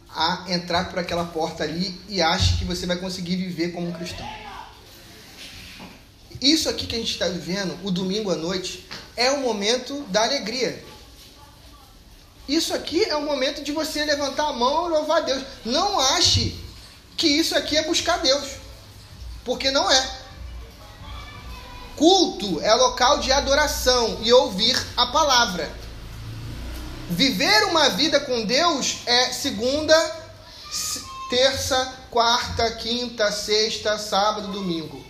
a 0.08 0.44
entrar 0.48 0.88
por 0.88 0.98
aquela 0.98 1.24
porta 1.24 1.64
ali 1.64 2.00
e 2.08 2.22
ache 2.22 2.58
que 2.58 2.64
você 2.64 2.86
vai 2.86 2.96
conseguir 2.96 3.36
viver 3.36 3.72
como 3.72 3.88
um 3.88 3.92
cristão. 3.92 4.26
Isso 6.40 6.68
aqui 6.68 6.86
que 6.86 6.94
a 6.94 6.98
gente 6.98 7.12
está 7.12 7.28
vivendo, 7.28 7.78
o 7.82 7.90
domingo 7.90 8.30
à 8.30 8.36
noite, 8.36 8.86
é 9.16 9.30
o 9.30 9.40
momento 9.40 10.02
da 10.08 10.22
alegria. 10.22 10.84
Isso 12.48 12.74
aqui 12.74 13.02
é 13.04 13.16
o 13.16 13.22
momento 13.22 13.62
de 13.62 13.72
você 13.72 14.04
levantar 14.04 14.48
a 14.48 14.52
mão 14.52 14.86
e 14.86 14.90
louvar 14.90 15.18
a 15.18 15.20
Deus. 15.20 15.42
Não 15.64 15.98
ache 15.98 16.54
que 17.16 17.26
isso 17.26 17.56
aqui 17.56 17.76
é 17.76 17.84
buscar 17.84 18.18
Deus, 18.18 18.44
porque 19.44 19.70
não 19.70 19.90
é. 19.90 20.18
Culto 21.96 22.60
é 22.60 22.74
local 22.74 23.20
de 23.20 23.32
adoração 23.32 24.18
e 24.22 24.32
ouvir 24.32 24.76
a 24.96 25.06
palavra. 25.06 25.72
Viver 27.08 27.64
uma 27.66 27.90
vida 27.90 28.18
com 28.20 28.44
Deus 28.44 28.98
é 29.06 29.32
segunda, 29.32 29.94
terça, 31.30 31.94
quarta, 32.10 32.70
quinta, 32.72 33.30
sexta, 33.30 33.98
sábado, 33.98 34.48
domingo. 34.48 35.04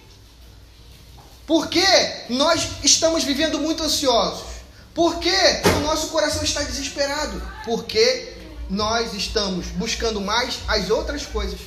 Por 1.47 1.69
que 1.69 1.85
nós 2.31 2.69
estamos 2.83 3.25
vivendo 3.25 3.59
muito 3.59 3.83
ansiosos? 3.83 4.55
Por 4.95 5.19
que 5.19 5.35
o 5.77 5.81
nosso 5.81 6.09
coração 6.09 6.43
está 6.43 6.63
desesperado? 6.63 7.43
Porque 7.65 8.33
nós 8.71 9.13
estamos 9.13 9.67
buscando 9.67 10.21
mais 10.21 10.61
as 10.67 10.89
outras 10.89 11.27
coisas. 11.27 11.59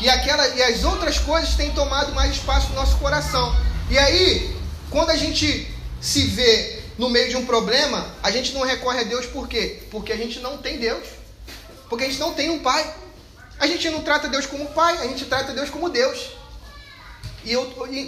E, 0.00 0.08
aquela, 0.08 0.46
e 0.48 0.62
as 0.62 0.84
outras 0.84 1.18
coisas 1.18 1.54
têm 1.54 1.72
tomado 1.72 2.14
mais 2.14 2.32
espaço 2.32 2.68
no 2.68 2.74
nosso 2.74 2.96
coração. 2.98 3.54
E 3.90 3.98
aí, 3.98 4.54
quando 4.90 5.10
a 5.10 5.16
gente 5.16 5.68
se 6.00 6.26
vê 6.26 6.82
no 6.98 7.08
meio 7.08 7.28
de 7.28 7.36
um 7.36 7.46
problema, 7.46 8.06
a 8.22 8.30
gente 8.30 8.52
não 8.52 8.62
recorre 8.62 9.00
a 9.00 9.04
Deus 9.04 9.26
por 9.26 9.48
quê? 9.48 9.82
Porque 9.90 10.12
a 10.12 10.16
gente 10.16 10.38
não 10.40 10.58
tem 10.58 10.78
Deus. 10.78 11.06
Porque 11.88 12.04
a 12.04 12.06
gente 12.06 12.20
não 12.20 12.34
tem 12.34 12.50
um 12.50 12.60
pai. 12.60 12.94
A 13.58 13.66
gente 13.66 13.88
não 13.90 14.02
trata 14.02 14.28
Deus 14.28 14.44
como 14.46 14.66
pai, 14.66 14.98
a 14.98 15.06
gente 15.06 15.24
trata 15.24 15.52
Deus 15.52 15.70
como 15.70 15.88
Deus. 15.88 16.28
E 17.46 17.52
eu 17.52 17.62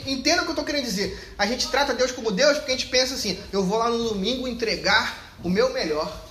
entendo 0.05 0.41
o 0.41 0.43
que 0.43 0.49
eu 0.49 0.51
estou 0.51 0.65
querendo 0.65 0.85
dizer. 0.85 1.35
A 1.39 1.47
gente 1.47 1.69
trata 1.69 1.95
Deus 1.95 2.11
como 2.11 2.33
Deus 2.33 2.59
porque 2.59 2.73
a 2.73 2.77
gente 2.77 2.89
pensa 2.89 3.15
assim: 3.15 3.39
eu 3.53 3.65
vou 3.65 3.79
lá 3.79 3.89
no 3.89 4.09
domingo 4.09 4.49
entregar 4.49 5.37
o 5.45 5.49
meu 5.49 5.73
melhor. 5.73 6.27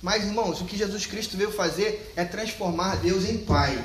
Mas, 0.00 0.22
irmãos, 0.22 0.60
o 0.60 0.64
que 0.64 0.78
Jesus 0.78 1.04
Cristo 1.04 1.36
veio 1.36 1.50
fazer 1.50 2.12
é 2.14 2.24
transformar 2.24 2.96
Deus 2.98 3.28
em 3.28 3.38
Pai. 3.38 3.76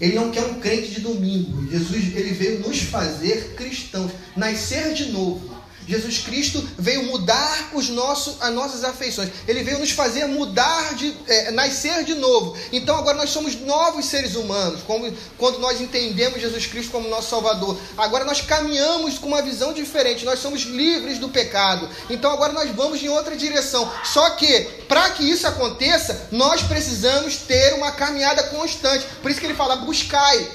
Ele 0.00 0.14
não 0.14 0.30
quer 0.30 0.44
um 0.46 0.58
crente 0.58 0.90
de 0.90 1.00
domingo. 1.00 1.70
Jesus 1.70 2.16
ele 2.16 2.32
veio 2.32 2.60
nos 2.60 2.80
fazer 2.80 3.54
cristãos, 3.54 4.10
nascer 4.34 4.94
de 4.94 5.12
novo. 5.12 5.53
Jesus 5.86 6.18
Cristo 6.18 6.66
veio 6.78 7.04
mudar 7.04 7.70
os 7.74 7.90
nossos, 7.90 8.40
as 8.40 8.52
nossas 8.52 8.84
afeições. 8.84 9.30
Ele 9.46 9.62
veio 9.62 9.78
nos 9.78 9.90
fazer 9.90 10.24
mudar, 10.26 10.94
de, 10.94 11.14
é, 11.26 11.50
nascer 11.50 12.04
de 12.04 12.14
novo. 12.14 12.56
Então 12.72 12.96
agora 12.96 13.18
nós 13.18 13.30
somos 13.30 13.54
novos 13.60 14.06
seres 14.06 14.34
humanos, 14.34 14.80
como, 14.86 15.12
quando 15.36 15.58
nós 15.58 15.80
entendemos 15.80 16.40
Jesus 16.40 16.66
Cristo 16.66 16.90
como 16.90 17.08
nosso 17.08 17.28
Salvador. 17.28 17.78
Agora 17.98 18.24
nós 18.24 18.40
caminhamos 18.40 19.18
com 19.18 19.28
uma 19.28 19.42
visão 19.42 19.74
diferente. 19.74 20.24
Nós 20.24 20.38
somos 20.38 20.62
livres 20.62 21.18
do 21.18 21.28
pecado. 21.28 21.88
Então 22.08 22.30
agora 22.32 22.52
nós 22.52 22.70
vamos 22.70 23.02
em 23.02 23.08
outra 23.08 23.36
direção. 23.36 23.90
Só 24.04 24.30
que 24.30 24.60
para 24.88 25.10
que 25.10 25.28
isso 25.28 25.46
aconteça, 25.46 26.28
nós 26.32 26.62
precisamos 26.62 27.36
ter 27.36 27.74
uma 27.74 27.92
caminhada 27.92 28.42
constante. 28.44 29.04
Por 29.20 29.30
isso 29.30 29.38
que 29.38 29.46
ele 29.46 29.54
fala: 29.54 29.76
buscai. 29.76 30.48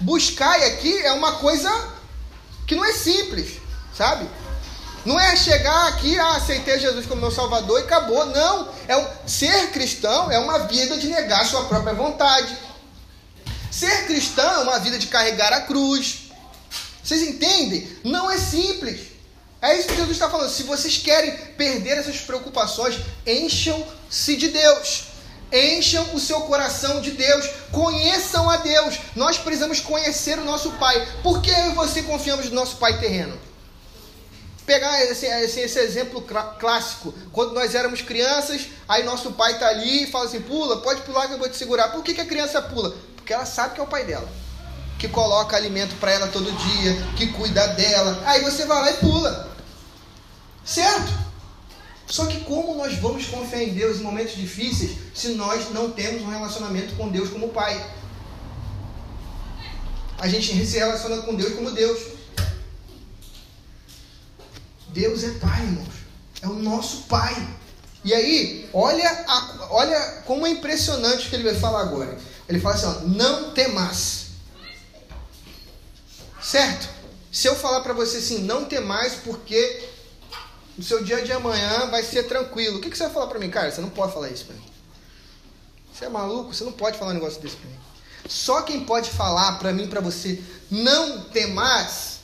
Buscai 0.00 0.64
aqui 0.70 0.96
é 0.98 1.12
uma 1.12 1.32
coisa 1.32 1.70
que 2.66 2.74
não 2.74 2.84
é 2.84 2.92
simples 2.92 3.59
sabe? 4.00 4.26
Não 5.04 5.20
é 5.20 5.36
chegar 5.36 5.88
aqui, 5.88 6.18
ah, 6.18 6.36
aceitei 6.36 6.78
Jesus 6.78 7.04
como 7.04 7.20
meu 7.20 7.30
Salvador 7.30 7.80
e 7.80 7.84
acabou. 7.84 8.24
Não. 8.24 8.68
É 8.88 8.96
um, 8.96 9.06
ser 9.26 9.70
cristão 9.72 10.30
é 10.30 10.38
uma 10.38 10.60
vida 10.60 10.96
de 10.96 11.08
negar 11.08 11.44
sua 11.44 11.64
própria 11.64 11.92
vontade. 11.92 12.56
Ser 13.70 14.06
cristão 14.06 14.50
é 14.50 14.58
uma 14.62 14.78
vida 14.78 14.98
de 14.98 15.06
carregar 15.06 15.52
a 15.52 15.60
cruz. 15.60 16.30
Vocês 17.02 17.22
entendem? 17.22 17.86
Não 18.02 18.30
é 18.30 18.38
simples. 18.38 19.00
É 19.60 19.78
isso 19.78 19.88
que 19.88 19.96
Jesus 19.96 20.12
está 20.12 20.30
falando. 20.30 20.50
Se 20.50 20.62
vocês 20.62 20.96
querem 20.96 21.36
perder 21.58 21.98
essas 21.98 22.16
preocupações, 22.20 22.98
encham-se 23.26 24.36
de 24.36 24.48
Deus. 24.48 25.04
Encham 25.52 26.14
o 26.14 26.20
seu 26.20 26.40
coração 26.42 27.02
de 27.02 27.10
Deus. 27.10 27.46
Conheçam 27.70 28.48
a 28.48 28.56
Deus. 28.56 28.98
Nós 29.14 29.36
precisamos 29.36 29.78
conhecer 29.78 30.38
o 30.38 30.44
nosso 30.44 30.70
Pai. 30.72 31.06
Por 31.22 31.42
que 31.42 31.50
eu 31.50 31.72
e 31.72 31.74
você 31.74 32.02
confiamos 32.02 32.48
no 32.48 32.54
nosso 32.54 32.76
Pai 32.76 32.98
terreno? 32.98 33.49
Pegar 34.70 35.02
esse, 35.02 35.26
esse, 35.26 35.60
esse, 35.60 35.78
exemplo 35.80 36.24
clássico. 36.60 37.12
Quando 37.32 37.52
nós 37.52 37.74
éramos 37.74 38.02
crianças, 38.02 38.68
aí 38.88 39.02
nosso 39.02 39.32
pai 39.32 39.54
está 39.54 39.66
ali 39.66 40.04
e 40.04 40.06
fala 40.06 40.26
assim: 40.26 40.40
pula, 40.40 40.80
pode 40.80 41.02
pular 41.02 41.26
que 41.26 41.34
eu 41.34 41.38
vou 41.38 41.48
te 41.48 41.56
segurar. 41.56 41.88
Por 41.88 42.04
que, 42.04 42.14
que 42.14 42.20
a 42.20 42.26
criança 42.26 42.62
pula? 42.62 42.94
Porque 43.16 43.32
ela 43.32 43.44
sabe 43.44 43.74
que 43.74 43.80
é 43.80 43.82
o 43.82 43.88
pai 43.88 44.04
dela. 44.04 44.28
Que 44.96 45.08
coloca 45.08 45.56
alimento 45.56 45.96
para 45.96 46.12
ela 46.12 46.28
todo 46.28 46.52
dia, 46.52 46.96
que 47.16 47.32
cuida 47.32 47.66
dela. 47.68 48.22
Aí 48.26 48.42
você 48.42 48.64
vai 48.64 48.80
lá 48.80 48.90
e 48.92 48.96
pula. 48.98 49.50
Certo? 50.64 51.12
Só 52.06 52.26
que 52.26 52.40
como 52.40 52.76
nós 52.76 52.94
vamos 52.98 53.26
confiar 53.26 53.62
em 53.64 53.72
Deus 53.72 53.98
em 53.98 54.02
momentos 54.04 54.36
difíceis 54.36 54.92
se 55.14 55.30
nós 55.30 55.70
não 55.70 55.90
temos 55.90 56.22
um 56.22 56.28
relacionamento 56.28 56.94
com 56.94 57.08
Deus 57.08 57.30
como 57.30 57.48
Pai? 57.48 57.74
A 60.18 60.28
gente 60.28 60.64
se 60.64 60.78
relaciona 60.78 61.22
com 61.22 61.34
Deus 61.34 61.54
como 61.54 61.72
Deus. 61.72 62.19
Deus 64.92 65.24
é 65.24 65.30
Pai, 65.38 65.62
irmãos. 65.62 65.88
É 66.42 66.46
o 66.46 66.54
nosso 66.54 67.02
Pai. 67.04 67.34
E 68.04 68.14
aí, 68.14 68.68
olha, 68.72 69.08
a, 69.28 69.68
olha 69.70 70.22
como 70.26 70.46
é 70.46 70.50
impressionante 70.50 71.26
o 71.26 71.30
que 71.30 71.36
ele 71.36 71.44
vai 71.50 71.54
falar 71.54 71.82
agora. 71.82 72.18
Ele 72.48 72.60
fala 72.60 72.74
assim: 72.74 72.86
ó, 72.86 73.00
não 73.06 73.50
temas. 73.52 74.26
Certo? 76.42 76.88
Se 77.30 77.46
eu 77.46 77.54
falar 77.54 77.80
para 77.80 77.92
você 77.92 78.16
assim, 78.16 78.38
não 78.42 78.64
temais, 78.64 79.14
porque 79.22 79.88
o 80.78 80.82
seu 80.82 81.04
dia 81.04 81.22
de 81.22 81.30
amanhã 81.32 81.86
vai 81.86 82.02
ser 82.02 82.24
tranquilo. 82.24 82.78
O 82.78 82.80
que, 82.80 82.90
que 82.90 82.96
você 82.96 83.04
vai 83.04 83.12
falar 83.12 83.26
para 83.26 83.38
mim, 83.38 83.50
cara? 83.50 83.70
Você 83.70 83.80
não 83.80 83.90
pode 83.90 84.12
falar 84.12 84.30
isso 84.30 84.46
para 84.46 84.56
mim. 84.56 84.70
Você 85.92 86.06
é 86.06 86.08
maluco? 86.08 86.54
Você 86.54 86.64
não 86.64 86.72
pode 86.72 86.98
falar 86.98 87.10
um 87.10 87.14
negócio 87.14 87.40
desse 87.40 87.56
para 87.56 87.68
mim. 87.68 87.78
Só 88.26 88.62
quem 88.62 88.84
pode 88.84 89.10
falar 89.10 89.58
para 89.58 89.72
mim, 89.72 89.86
para 89.88 90.00
você, 90.00 90.42
não 90.70 91.24
temais, 91.24 92.20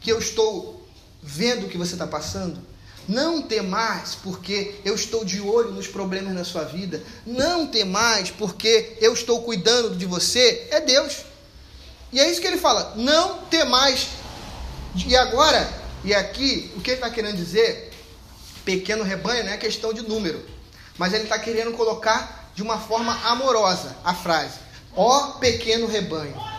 que 0.00 0.12
eu 0.12 0.18
estou 0.18 0.79
vendo 1.22 1.66
o 1.66 1.68
que 1.68 1.78
você 1.78 1.94
está 1.94 2.06
passando. 2.06 2.60
Não 3.08 3.42
temais, 3.42 4.16
porque 4.22 4.76
eu 4.84 4.94
estou 4.94 5.24
de 5.24 5.40
olho 5.40 5.72
nos 5.72 5.88
problemas 5.88 6.32
na 6.32 6.44
sua 6.44 6.64
vida. 6.64 7.02
Não 7.26 7.66
temais, 7.66 8.30
porque 8.30 8.96
eu 9.00 9.12
estou 9.12 9.42
cuidando 9.42 9.96
de 9.96 10.06
você. 10.06 10.68
É 10.70 10.80
Deus. 10.80 11.24
E 12.12 12.20
é 12.20 12.30
isso 12.30 12.40
que 12.40 12.46
ele 12.46 12.58
fala. 12.58 12.94
Não 12.96 13.38
temais. 13.50 14.08
E 14.94 15.16
agora, 15.16 15.68
e 16.04 16.14
aqui, 16.14 16.70
o 16.76 16.80
que 16.80 16.90
ele 16.90 16.96
está 16.96 17.10
querendo 17.10 17.36
dizer? 17.36 17.90
Pequeno 18.64 19.02
rebanho 19.02 19.44
não 19.44 19.52
é 19.52 19.56
questão 19.56 19.92
de 19.92 20.02
número. 20.02 20.44
Mas 20.96 21.12
ele 21.12 21.24
está 21.24 21.38
querendo 21.38 21.72
colocar 21.72 22.52
de 22.54 22.62
uma 22.62 22.78
forma 22.78 23.12
amorosa 23.24 23.96
a 24.04 24.14
frase: 24.14 24.58
Ó 24.94 25.32
pequeno 25.38 25.86
rebanho 25.86 26.49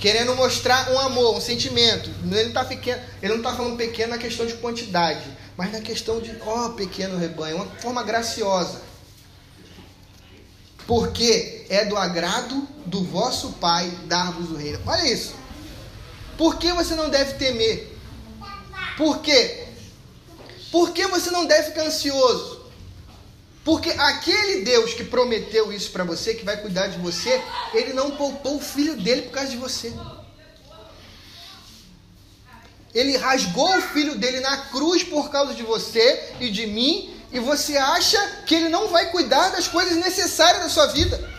querendo 0.00 0.34
mostrar 0.34 0.90
um 0.90 0.98
amor, 0.98 1.36
um 1.36 1.40
sentimento. 1.40 2.10
Ele, 2.32 2.50
tá 2.50 2.66
não 3.22 3.36
está 3.36 3.54
falando 3.54 3.76
pequeno 3.76 4.10
na 4.10 4.18
questão 4.18 4.46
de 4.46 4.54
quantidade, 4.54 5.24
mas 5.56 5.70
na 5.70 5.80
questão 5.80 6.20
de, 6.20 6.34
ó, 6.40 6.66
oh, 6.66 6.70
pequeno 6.70 7.18
rebanho, 7.18 7.56
uma 7.56 7.66
forma 7.66 8.02
graciosa. 8.02 8.80
Porque 10.86 11.66
é 11.68 11.84
do 11.84 11.96
agrado 11.96 12.66
do 12.86 13.04
vosso 13.04 13.52
Pai 13.52 13.88
dar-vos 14.06 14.50
o 14.50 14.56
reino. 14.56 14.80
Olha 14.86 15.06
isso. 15.06 15.34
Por 16.36 16.56
que 16.56 16.72
você 16.72 16.94
não 16.96 17.10
deve 17.10 17.34
temer? 17.34 17.96
Por 18.96 19.20
quê? 19.20 19.68
Por 20.72 20.92
que 20.92 21.06
você 21.06 21.30
não 21.30 21.44
deve 21.44 21.68
ficar 21.68 21.82
ansioso? 21.82 22.59
Porque 23.64 23.90
aquele 23.90 24.62
Deus 24.64 24.94
que 24.94 25.04
prometeu 25.04 25.72
isso 25.72 25.90
para 25.90 26.04
você, 26.04 26.34
que 26.34 26.44
vai 26.44 26.56
cuidar 26.56 26.86
de 26.86 26.98
você, 26.98 27.40
ele 27.74 27.92
não 27.92 28.12
poupou 28.12 28.56
o 28.56 28.60
filho 28.60 28.96
dele 28.96 29.22
por 29.22 29.32
causa 29.32 29.50
de 29.50 29.58
você. 29.58 29.92
Ele 32.94 33.16
rasgou 33.16 33.76
o 33.76 33.82
filho 33.82 34.16
dele 34.16 34.40
na 34.40 34.56
cruz 34.66 35.04
por 35.04 35.30
causa 35.30 35.54
de 35.54 35.62
você 35.62 36.34
e 36.40 36.50
de 36.50 36.66
mim, 36.66 37.14
e 37.32 37.38
você 37.38 37.76
acha 37.76 38.18
que 38.46 38.54
ele 38.54 38.68
não 38.68 38.88
vai 38.88 39.10
cuidar 39.10 39.50
das 39.50 39.68
coisas 39.68 39.96
necessárias 39.96 40.64
da 40.64 40.68
sua 40.68 40.86
vida. 40.86 41.30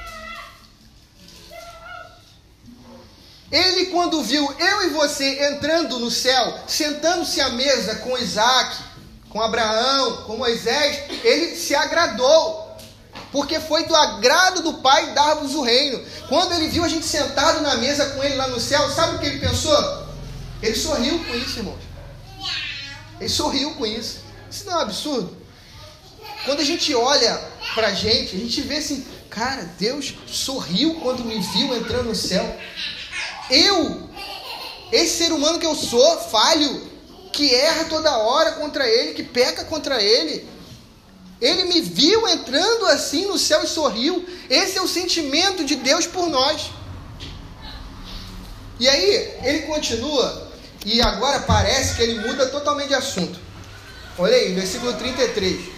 Ele, 3.51 3.87
quando 3.87 4.23
viu 4.23 4.49
eu 4.57 4.83
e 4.83 4.89
você 4.91 5.49
entrando 5.49 5.99
no 5.99 6.09
céu, 6.09 6.57
sentando-se 6.67 7.41
à 7.41 7.49
mesa 7.49 7.95
com 7.95 8.17
Isaac, 8.17 8.77
com 9.31 9.41
Abraão, 9.41 10.23
com 10.23 10.37
Moisés, 10.37 11.03
ele 11.23 11.55
se 11.55 11.73
agradou. 11.73 12.69
Porque 13.31 13.59
foi 13.61 13.85
do 13.85 13.95
agrado 13.95 14.61
do 14.61 14.73
Pai 14.75 15.13
dar-vos 15.13 15.55
o 15.55 15.61
reino. 15.61 16.03
Quando 16.27 16.53
ele 16.53 16.67
viu 16.67 16.83
a 16.83 16.89
gente 16.89 17.05
sentado 17.05 17.61
na 17.61 17.75
mesa 17.75 18.09
com 18.11 18.23
ele 18.23 18.35
lá 18.35 18.47
no 18.49 18.59
céu, 18.59 18.89
sabe 18.89 19.15
o 19.15 19.19
que 19.19 19.25
ele 19.25 19.39
pensou? 19.39 20.07
Ele 20.61 20.75
sorriu 20.75 21.17
com 21.23 21.35
isso, 21.35 21.59
irmãos. 21.59 21.79
Ele 23.19 23.29
sorriu 23.29 23.73
com 23.75 23.85
isso. 23.85 24.19
Isso 24.49 24.65
não 24.65 24.73
é 24.73 24.77
um 24.77 24.81
absurdo? 24.81 25.37
Quando 26.43 26.59
a 26.59 26.65
gente 26.65 26.93
olha 26.93 27.41
pra 27.73 27.93
gente, 27.93 28.35
a 28.35 28.39
gente 28.39 28.61
vê 28.61 28.77
assim, 28.77 29.05
cara, 29.29 29.63
Deus 29.79 30.13
sorriu 30.27 30.95
quando 30.95 31.23
me 31.23 31.39
viu 31.39 31.75
entrando 31.75 32.09
no 32.09 32.15
céu. 32.15 32.59
Eu, 33.49 34.09
esse 34.91 35.23
ser 35.23 35.31
humano 35.31 35.59
que 35.59 35.65
eu 35.65 35.75
sou, 35.75 36.19
falho, 36.19 36.90
que 37.31 37.53
erra 37.53 37.85
toda 37.85 38.17
hora 38.17 38.53
contra 38.53 38.87
ele, 38.87 39.13
que 39.13 39.23
peca 39.23 39.65
contra 39.65 40.01
ele. 40.01 40.47
Ele 41.39 41.63
me 41.63 41.81
viu 41.81 42.27
entrando 42.27 42.85
assim 42.87 43.25
no 43.25 43.37
céu 43.37 43.63
e 43.63 43.67
sorriu. 43.67 44.27
Esse 44.49 44.77
é 44.77 44.81
o 44.81 44.87
sentimento 44.87 45.63
de 45.63 45.75
Deus 45.75 46.05
por 46.05 46.29
nós. 46.29 46.69
E 48.79 48.87
aí, 48.87 49.37
ele 49.43 49.61
continua, 49.61 50.51
e 50.85 51.01
agora 51.01 51.41
parece 51.41 51.95
que 51.95 52.01
ele 52.01 52.19
muda 52.27 52.47
totalmente 52.47 52.87
de 52.87 52.95
assunto. 52.95 53.39
Olha 54.17 54.35
aí, 54.35 54.53
versículo 54.55 54.93
33. 54.93 55.69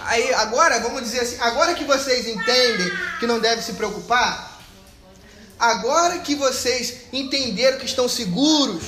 Aí, 0.00 0.34
agora, 0.34 0.78
vamos 0.80 1.02
dizer 1.02 1.20
assim, 1.20 1.36
agora 1.40 1.74
que 1.74 1.84
vocês 1.84 2.28
entendem 2.28 2.90
que 3.18 3.26
não 3.26 3.40
deve 3.40 3.62
se 3.62 3.72
preocupar, 3.72 4.55
agora 5.58 6.18
que 6.18 6.34
vocês 6.34 7.02
entenderam 7.12 7.78
que 7.78 7.86
estão 7.86 8.08
seguros, 8.08 8.84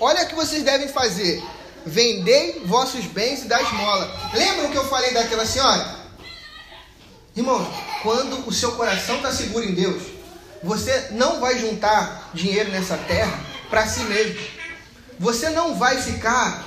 olha 0.00 0.24
o 0.24 0.28
que 0.28 0.34
vocês 0.34 0.62
devem 0.62 0.88
fazer. 0.88 1.42
Vendei 1.84 2.62
vossos 2.64 3.04
bens 3.06 3.42
e 3.42 3.48
dá 3.48 3.60
esmola. 3.60 4.30
Lembram 4.34 4.70
que 4.70 4.76
eu 4.76 4.88
falei 4.88 5.12
daquela 5.12 5.44
senhora? 5.44 6.02
Irmão, 7.34 7.66
quando 8.02 8.46
o 8.46 8.52
seu 8.52 8.72
coração 8.72 9.16
está 9.16 9.32
seguro 9.32 9.64
em 9.64 9.74
Deus, 9.74 10.02
você 10.62 11.08
não 11.12 11.40
vai 11.40 11.58
juntar 11.58 12.30
dinheiro 12.34 12.70
nessa 12.70 12.96
terra 12.96 13.40
para 13.68 13.86
si 13.86 14.00
mesmo. 14.04 14.40
Você 15.18 15.50
não 15.50 15.74
vai 15.74 16.00
ficar 16.00 16.64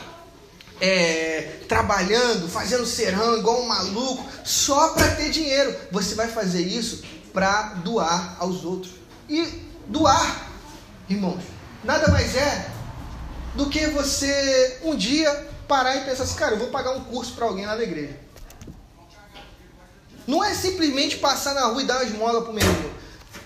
é, 0.81 1.59
trabalhando, 1.67 2.49
fazendo 2.49 2.85
serão 2.85 3.38
igual 3.38 3.61
um 3.61 3.67
maluco, 3.67 4.25
só 4.43 4.89
para 4.89 5.15
ter 5.15 5.29
dinheiro. 5.29 5.75
Você 5.91 6.15
vai 6.15 6.27
fazer 6.27 6.61
isso 6.61 7.03
para 7.33 7.75
doar 7.75 8.35
aos 8.39 8.63
outros. 8.65 8.93
E 9.29 9.45
doar, 9.88 10.49
irmãos, 11.09 11.43
nada 11.83 12.09
mais 12.09 12.35
é 12.35 12.69
do 13.55 13.69
que 13.69 13.88
você 13.88 14.79
um 14.83 14.95
dia 14.95 15.47
parar 15.67 15.95
e 15.97 16.05
pensar 16.05 16.23
assim, 16.23 16.35
cara, 16.35 16.55
eu 16.55 16.59
vou 16.59 16.67
pagar 16.67 16.91
um 16.91 17.03
curso 17.05 17.33
para 17.33 17.45
alguém 17.45 17.65
lá 17.65 17.75
na 17.75 17.83
igreja. 17.83 18.19
Não 20.27 20.43
é 20.43 20.53
simplesmente 20.53 21.17
passar 21.17 21.53
na 21.53 21.65
rua 21.67 21.81
e 21.81 21.85
dar 21.85 21.97
uma 21.97 22.03
esmola 22.03 22.41
para 22.41 22.51
o 22.51 22.53
meu 22.53 22.63
irmão. 22.63 22.91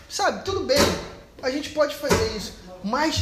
Sabe, 0.09 0.43
tudo 0.43 0.61
bem, 0.61 0.77
a 1.41 1.51
gente 1.51 1.69
pode 1.69 1.95
fazer 1.95 2.35
isso, 2.35 2.53
mas 2.83 3.21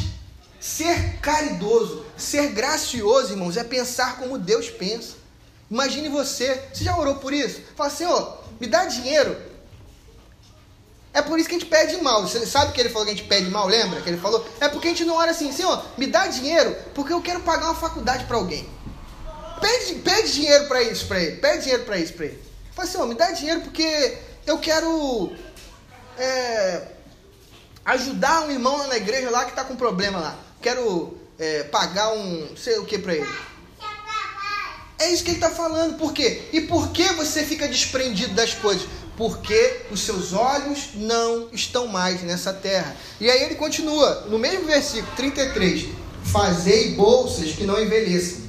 ser 0.59 1.17
caridoso, 1.19 2.05
ser 2.15 2.51
gracioso, 2.51 3.33
irmãos, 3.33 3.57
é 3.57 3.63
pensar 3.63 4.17
como 4.17 4.37
Deus 4.37 4.69
pensa. 4.69 5.15
Imagine 5.69 6.09
você, 6.09 6.63
você 6.73 6.83
já 6.83 6.97
orou 6.97 7.15
por 7.15 7.33
isso? 7.33 7.61
Fala, 7.75 7.89
Senhor, 7.89 8.43
me 8.59 8.67
dá 8.67 8.85
dinheiro. 8.85 9.35
É 11.13 11.21
por 11.21 11.39
isso 11.39 11.49
que 11.49 11.55
a 11.55 11.59
gente 11.59 11.69
pede 11.69 11.97
mal. 12.01 12.21
Você 12.21 12.45
sabe 12.45 12.73
que 12.73 12.79
ele 12.79 12.89
falou 12.89 13.05
que 13.05 13.13
a 13.13 13.15
gente 13.15 13.27
pede 13.27 13.49
mal, 13.49 13.67
lembra? 13.67 14.01
Que 14.01 14.09
ele 14.09 14.17
falou? 14.17 14.45
É 14.59 14.67
porque 14.67 14.87
a 14.87 14.91
gente 14.91 15.05
não 15.05 15.15
ora 15.15 15.31
assim, 15.31 15.51
Senhor, 15.51 15.83
me 15.97 16.07
dá 16.07 16.27
dinheiro 16.27 16.75
porque 16.93 17.11
eu 17.11 17.21
quero 17.21 17.39
pagar 17.41 17.65
uma 17.65 17.75
faculdade 17.75 18.25
para 18.25 18.37
alguém. 18.37 18.69
Pede, 19.59 19.95
pede 19.95 20.33
dinheiro 20.33 20.67
para 20.67 20.83
isso 20.83 21.07
para 21.07 21.19
ele. 21.19 21.37
Pede 21.37 21.63
dinheiro 21.63 21.83
para 21.83 21.97
isso 21.97 22.13
para 22.13 22.25
ele. 22.25 22.39
Fala, 22.73 22.87
Senhor, 22.87 23.07
me 23.07 23.15
dá 23.15 23.31
dinheiro 23.31 23.61
porque 23.61 24.17
eu 24.45 24.59
quero 24.59 25.33
é, 26.17 26.83
ajudar 27.85 28.41
um 28.41 28.51
irmão 28.51 28.87
na 28.87 28.97
igreja 28.97 29.29
lá 29.29 29.45
que 29.45 29.51
está 29.51 29.63
com 29.63 29.75
problema 29.75 30.19
lá. 30.19 30.39
Quero 30.61 31.17
é, 31.39 31.63
pagar 31.63 32.13
um 32.13 32.55
sei 32.55 32.77
o 32.77 32.85
que 32.85 32.97
para 32.99 33.15
ele. 33.15 33.27
É 34.99 35.11
isso 35.11 35.23
que 35.23 35.29
ele 35.29 35.37
está 35.37 35.49
falando. 35.49 35.97
Por 35.97 36.11
quê? 36.11 36.43
E 36.51 36.61
por 36.61 36.89
que 36.89 37.03
você 37.13 37.43
fica 37.43 37.67
desprendido 37.67 38.33
das 38.33 38.53
coisas? 38.53 38.87
Porque 39.17 39.82
os 39.91 39.99
seus 40.01 40.32
olhos 40.32 40.89
não 40.93 41.49
estão 41.51 41.88
mais 41.88 42.21
nessa 42.21 42.53
terra. 42.53 42.95
E 43.19 43.30
aí 43.30 43.43
ele 43.43 43.56
continua, 43.56 44.27
no 44.30 44.38
mesmo 44.38 44.65
versículo 44.65 45.12
33. 45.15 45.88
Fazei 46.23 46.93
bolsas 46.93 47.51
que 47.51 47.63
não 47.63 47.82
envelheçam. 47.82 48.45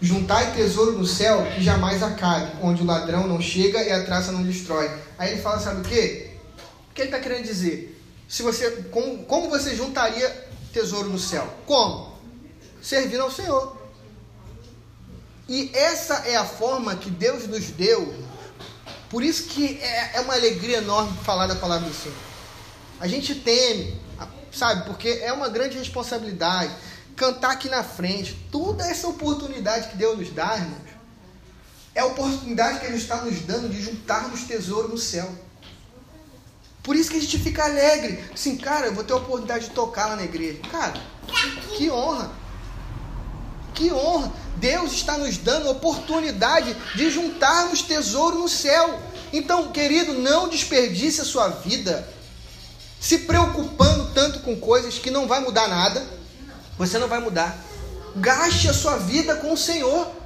Juntai 0.00 0.54
tesouro 0.54 0.92
no 0.92 1.06
céu 1.06 1.46
que 1.54 1.62
jamais 1.62 2.02
acabe, 2.02 2.52
onde 2.62 2.82
o 2.82 2.86
ladrão 2.86 3.26
não 3.26 3.40
chega 3.40 3.82
e 3.82 3.92
a 3.92 4.04
traça 4.04 4.32
não 4.32 4.42
destrói. 4.42 4.90
Aí 5.16 5.32
ele 5.32 5.40
fala, 5.40 5.58
sabe 5.58 5.80
o 5.80 5.84
quê? 5.84 6.28
que 6.98 7.02
ele 7.02 7.08
está 7.08 7.20
querendo 7.20 7.44
dizer? 7.44 7.96
Se 8.28 8.42
você, 8.42 8.70
como, 8.90 9.24
como 9.24 9.48
você 9.48 9.74
juntaria 9.74 10.28
tesouro 10.72 11.08
no 11.08 11.18
céu? 11.18 11.48
Como? 11.64 12.18
Servindo 12.82 13.22
ao 13.22 13.30
Senhor. 13.30 13.78
E 15.48 15.70
essa 15.72 16.14
é 16.26 16.36
a 16.36 16.44
forma 16.44 16.96
que 16.96 17.08
Deus 17.08 17.46
nos 17.46 17.66
deu. 17.70 18.12
Por 19.10 19.22
isso 19.22 19.44
que 19.44 19.78
é, 19.80 20.16
é 20.16 20.20
uma 20.20 20.34
alegria 20.34 20.78
enorme 20.78 21.16
falar 21.24 21.46
da 21.46 21.56
palavra 21.56 21.88
do 21.88 21.94
Senhor. 21.94 22.16
A 23.00 23.06
gente 23.06 23.34
teme, 23.34 23.98
sabe? 24.52 24.84
Porque 24.86 25.08
é 25.22 25.32
uma 25.32 25.48
grande 25.48 25.78
responsabilidade. 25.78 26.72
Cantar 27.16 27.52
aqui 27.52 27.68
na 27.68 27.82
frente, 27.82 28.34
toda 28.50 28.86
essa 28.86 29.08
oportunidade 29.08 29.88
que 29.88 29.96
Deus 29.96 30.18
nos 30.18 30.30
dá, 30.30 30.56
irmãos, 30.56 30.88
é 31.94 32.00
a 32.00 32.06
oportunidade 32.06 32.80
que 32.80 32.86
Ele 32.86 32.96
está 32.96 33.22
nos 33.22 33.40
dando 33.40 33.68
de 33.68 33.82
juntarmos 33.82 34.42
tesouro 34.42 34.88
no 34.88 34.98
céu. 34.98 35.28
Por 36.82 36.94
isso 36.94 37.10
que 37.10 37.16
a 37.16 37.20
gente 37.20 37.38
fica 37.38 37.64
alegre. 37.64 38.24
Assim, 38.32 38.56
cara, 38.56 38.86
eu 38.86 38.94
vou 38.94 39.04
ter 39.04 39.12
a 39.12 39.16
oportunidade 39.16 39.66
de 39.66 39.70
tocar 39.72 40.06
lá 40.06 40.16
na 40.16 40.24
igreja. 40.24 40.60
Cara, 40.70 40.94
que 41.76 41.90
honra. 41.90 42.30
Que 43.74 43.92
honra. 43.92 44.32
Deus 44.58 44.92
está 44.92 45.16
nos 45.16 45.36
dando 45.38 45.68
a 45.68 45.72
oportunidade 45.72 46.74
de 46.94 47.10
juntarmos 47.10 47.82
tesouro 47.82 48.38
no 48.38 48.48
céu. 48.48 49.00
Então, 49.32 49.70
querido, 49.72 50.14
não 50.14 50.48
desperdice 50.48 51.20
a 51.20 51.24
sua 51.24 51.48
vida 51.48 52.08
se 53.00 53.18
preocupando 53.18 54.12
tanto 54.12 54.40
com 54.40 54.56
coisas 54.56 54.98
que 54.98 55.10
não 55.10 55.26
vai 55.26 55.40
mudar 55.40 55.68
nada. 55.68 56.04
Você 56.76 56.98
não 56.98 57.08
vai 57.08 57.20
mudar. 57.20 57.56
Gaste 58.16 58.68
a 58.68 58.74
sua 58.74 58.96
vida 58.96 59.36
com 59.36 59.52
o 59.52 59.56
Senhor. 59.56 60.17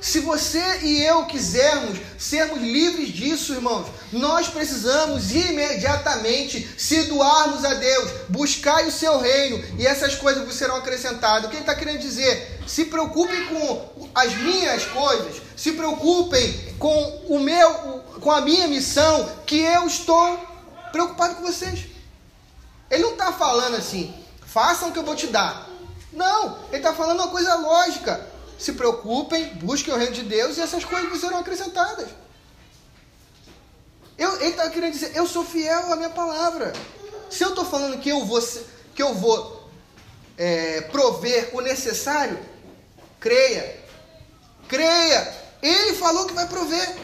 Se 0.00 0.20
você 0.20 0.80
e 0.82 1.04
eu 1.04 1.26
quisermos 1.26 1.98
sermos 2.16 2.60
livres 2.60 3.08
disso, 3.08 3.52
irmãos, 3.52 3.88
nós 4.12 4.46
precisamos 4.46 5.32
imediatamente 5.32 6.68
se 6.78 7.04
doarmos 7.04 7.64
a 7.64 7.74
Deus, 7.74 8.10
buscar 8.28 8.84
o 8.86 8.92
seu 8.92 9.18
reino 9.18 9.62
e 9.76 9.86
essas 9.86 10.14
coisas 10.14 10.44
vos 10.44 10.54
serão 10.54 10.76
acrescentadas. 10.76 11.44
O 11.44 11.48
que 11.48 11.56
ele 11.56 11.62
está 11.62 11.74
querendo 11.74 11.98
dizer? 11.98 12.60
Se 12.66 12.84
preocupem 12.84 13.46
com 13.46 14.08
as 14.14 14.34
minhas 14.36 14.84
coisas, 14.84 15.42
se 15.56 15.72
preocupem 15.72 16.76
com 16.78 17.24
o 17.28 17.40
meu, 17.40 18.04
com 18.20 18.30
a 18.30 18.40
minha 18.40 18.68
missão, 18.68 19.28
que 19.44 19.60
eu 19.60 19.86
estou 19.86 20.38
preocupado 20.92 21.36
com 21.36 21.42
vocês. 21.42 21.86
Ele 22.88 23.02
não 23.02 23.12
está 23.12 23.32
falando 23.32 23.76
assim, 23.76 24.14
façam 24.46 24.88
o 24.88 24.92
que 24.92 24.98
eu 24.98 25.04
vou 25.04 25.16
te 25.16 25.26
dar. 25.26 25.68
Não, 26.12 26.58
ele 26.68 26.78
está 26.78 26.94
falando 26.94 27.20
uma 27.20 27.28
coisa 27.28 27.54
lógica 27.56 28.27
se 28.58 28.72
preocupem, 28.72 29.54
busquem 29.54 29.94
o 29.94 29.96
reino 29.96 30.12
de 30.12 30.24
Deus 30.24 30.56
e 30.56 30.60
essas 30.60 30.84
coisas 30.84 31.20
serão 31.20 31.38
acrescentadas. 31.38 32.08
Eu, 34.18 34.34
ele 34.40 34.50
está 34.50 34.68
querendo 34.68 34.92
dizer, 34.92 35.12
eu 35.14 35.26
sou 35.28 35.44
fiel 35.44 35.92
à 35.92 35.96
minha 35.96 36.10
palavra. 36.10 36.72
Se 37.30 37.44
eu 37.44 37.50
estou 37.50 37.64
falando 37.64 38.00
que 38.00 38.08
eu 38.08 38.24
vou, 38.24 38.42
que 38.94 39.02
eu 39.02 39.14
vou 39.14 39.70
é, 40.36 40.80
prover 40.82 41.50
o 41.52 41.60
necessário, 41.60 42.36
creia. 43.20 43.78
Creia. 44.66 45.34
Ele 45.62 45.94
falou 45.94 46.26
que 46.26 46.34
vai 46.34 46.48
prover. 46.48 46.96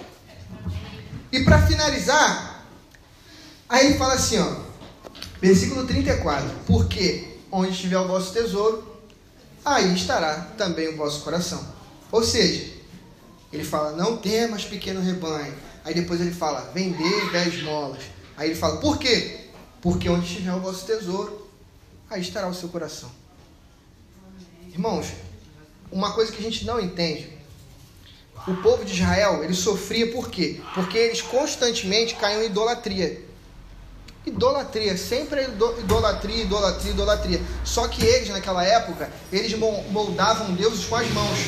E 1.31 1.45
para 1.45 1.65
finalizar, 1.67 2.67
aí 3.69 3.87
ele 3.87 3.99
fala 3.99 4.15
assim, 4.15 4.39
ó, 4.39 4.57
versículo 5.41 5.87
34. 5.87 6.51
Porque 6.67 7.39
onde 7.51 7.71
estiver 7.71 7.99
o 7.99 8.09
vosso 8.09 8.33
tesouro, 8.33 8.94
aí 9.65 9.95
estará 9.95 10.53
também 10.57 10.89
o 10.89 10.97
vosso 10.97 11.23
coração. 11.23 11.67
Ou 12.13 12.23
seja, 12.23 12.73
ele 13.53 13.65
fala, 13.65 13.93
não 13.93 14.17
temas 14.17 14.65
pequeno 14.65 15.01
rebanho. 15.01 15.55
Aí 15.85 15.95
depois 15.95 16.21
ele 16.21 16.33
fala, 16.33 16.71
vender 16.75 17.31
dez 17.31 17.63
molas. 17.63 18.03
Aí 18.37 18.51
ele 18.51 18.59
fala, 18.59 18.79
por 18.79 18.99
quê? 18.99 19.49
Porque 19.81 20.09
onde 20.09 20.27
estiver 20.27 20.55
o 20.55 20.61
vosso 20.61 20.87
tesouro, 20.87 21.49
aí 22.11 22.21
estará 22.21 22.49
o 22.49 22.55
seu 22.55 22.69
coração. 22.69 23.11
Irmãos, 24.73 25.09
uma 25.91 26.13
coisa 26.13 26.33
que 26.33 26.39
a 26.39 26.43
gente 26.43 26.65
não 26.65 26.81
entende. 26.81 27.33
O 28.47 28.57
povo 28.57 28.85
de 28.85 28.93
Israel, 28.93 29.43
ele 29.43 29.55
sofria 29.55 30.11
por 30.11 30.29
quê? 30.29 30.61
Porque 30.75 30.99
eles 30.99 31.23
constantemente 31.23 32.15
caíam 32.17 32.43
em 32.43 32.47
idolatria. 32.47 33.24
Idolatria, 34.27 34.97
sempre 34.97 35.41
é 35.41 35.45
idolatria, 35.45 36.45
idolatria, 36.45 36.91
idolatria. 36.93 37.43
Só 37.63 37.87
que 37.89 38.03
eles, 38.03 38.31
naquela 38.31 38.65
época, 38.65 39.11
eles 39.31 39.55
moldavam 39.59 40.55
deuses 40.55 40.87
com 40.87 40.97
as 40.97 41.09
mãos. 41.11 41.39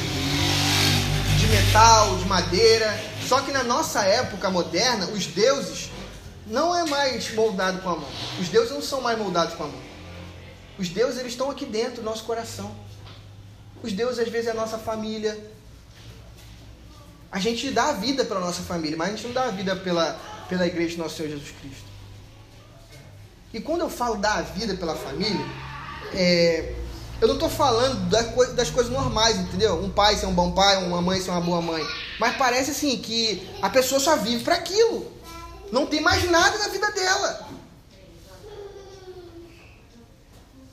De 1.38 1.46
metal, 1.46 2.16
de 2.18 2.26
madeira. 2.26 3.00
Só 3.26 3.40
que 3.40 3.50
na 3.50 3.64
nossa 3.64 4.02
época 4.02 4.50
moderna, 4.50 5.06
os 5.06 5.26
deuses 5.26 5.90
não 6.46 6.76
é 6.76 6.84
mais 6.84 7.32
moldado 7.34 7.80
com 7.80 7.88
a 7.88 7.96
mão. 7.96 8.08
Os 8.38 8.48
deuses 8.48 8.70
não 8.70 8.82
são 8.82 9.00
mais 9.00 9.18
moldados 9.18 9.54
com 9.54 9.64
a 9.64 9.68
mão. 9.68 9.80
Os 10.78 10.90
deuses, 10.90 11.18
eles 11.18 11.32
estão 11.32 11.50
aqui 11.50 11.64
dentro 11.64 11.96
do 11.96 12.02
nosso 12.02 12.24
coração. 12.24 12.76
Os 13.82 13.92
deuses, 13.92 14.18
às 14.18 14.28
vezes, 14.28 14.48
é 14.48 14.50
a 14.50 14.54
nossa 14.54 14.76
família. 14.76 15.38
A 17.32 17.40
gente 17.40 17.70
dá 17.70 17.88
a 17.88 17.92
vida 17.92 18.22
para 18.22 18.36
a 18.36 18.40
nossa 18.40 18.62
família, 18.62 18.98
mas 18.98 19.08
a 19.08 19.10
gente 19.12 19.26
não 19.26 19.32
dá 19.32 19.44
a 19.44 19.50
vida 19.50 19.74
pela, 19.74 20.20
pela 20.46 20.66
igreja 20.66 20.96
do 20.96 21.02
nosso 21.02 21.16
Senhor 21.16 21.30
Jesus 21.30 21.50
Cristo. 21.58 21.95
E 23.56 23.60
quando 23.62 23.80
eu 23.80 23.88
falo 23.88 24.16
dar 24.16 24.40
a 24.40 24.42
vida 24.42 24.74
pela 24.74 24.94
família, 24.94 25.46
é, 26.12 26.74
eu 27.22 27.26
não 27.26 27.36
estou 27.36 27.48
falando 27.48 28.06
das 28.54 28.68
coisas 28.68 28.92
normais, 28.92 29.34
entendeu? 29.38 29.82
Um 29.82 29.88
pai 29.88 30.14
ser 30.14 30.26
um 30.26 30.34
bom 30.34 30.52
pai, 30.52 30.76
uma 30.84 31.00
mãe 31.00 31.22
ser 31.22 31.30
uma 31.30 31.40
boa 31.40 31.62
mãe. 31.62 31.82
Mas 32.20 32.36
parece 32.36 32.72
assim 32.72 32.98
que 32.98 33.48
a 33.62 33.70
pessoa 33.70 33.98
só 33.98 34.14
vive 34.18 34.44
para 34.44 34.56
aquilo. 34.56 35.10
Não 35.72 35.86
tem 35.86 36.02
mais 36.02 36.30
nada 36.30 36.58
na 36.58 36.68
vida 36.68 36.90
dela. 36.90 37.48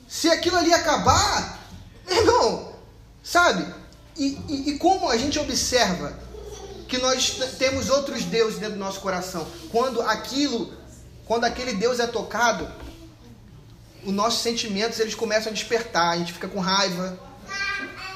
Se 0.06 0.28
aquilo 0.28 0.58
ali 0.58 0.74
acabar, 0.74 1.58
irmão, 2.06 2.74
sabe? 3.22 3.66
E, 4.14 4.38
e, 4.46 4.70
e 4.72 4.78
como 4.78 5.08
a 5.08 5.16
gente 5.16 5.38
observa 5.38 6.18
que 6.86 6.98
nós 6.98 7.30
temos 7.58 7.88
outros 7.88 8.24
deuses 8.24 8.58
dentro 8.58 8.74
do 8.74 8.80
nosso 8.80 9.00
coração, 9.00 9.46
quando 9.72 10.02
aquilo, 10.02 10.70
quando 11.26 11.44
aquele 11.44 11.74
Deus 11.74 12.00
é 12.00 12.06
tocado, 12.06 12.70
os 14.04 14.12
nossos 14.12 14.42
sentimentos 14.42 15.00
eles 15.00 15.14
começam 15.14 15.50
a 15.50 15.54
despertar, 15.54 16.10
a 16.10 16.16
gente 16.16 16.32
fica 16.32 16.48
com 16.48 16.60
raiva. 16.60 17.18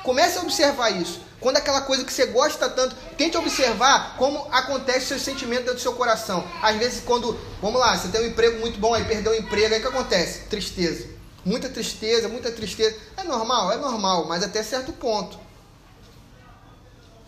Comece 0.03 0.39
a 0.39 0.43
observar 0.43 0.91
isso. 0.91 1.21
Quando 1.41 1.57
aquela 1.57 1.83
coisa 1.83 2.05
que 2.05 2.13
você 2.13 2.27
gosta 2.27 2.69
tanto, 2.69 2.97
tente 3.17 3.37
observar 3.37 4.17
como 4.17 4.49
acontece 4.51 5.05
o 5.05 5.09
seu 5.09 5.19
sentimento 5.19 5.61
dentro 5.61 5.75
do 5.77 5.81
seu 5.81 5.93
coração. 5.93 6.45
Às 6.61 6.77
vezes, 6.77 7.03
quando, 7.05 7.39
vamos 7.63 7.81
lá, 7.81 7.97
você 7.97 8.09
tem 8.09 8.23
um 8.23 8.27
emprego 8.27 8.59
muito 8.59 8.79
bom, 8.79 8.93
aí 8.93 9.05
perdeu 9.05 9.33
o 9.33 9.37
emprego, 9.37 9.73
aí 9.73 9.79
o 9.79 9.83
que 9.83 9.89
acontece? 9.89 10.41
Tristeza. 10.47 11.07
Muita 11.45 11.69
tristeza, 11.69 12.29
muita 12.29 12.51
tristeza. 12.51 12.97
É 13.17 13.23
normal? 13.23 13.71
É 13.71 13.77
normal, 13.77 14.27
mas 14.27 14.43
até 14.43 14.63
certo 14.63 14.93
ponto. 14.93 15.39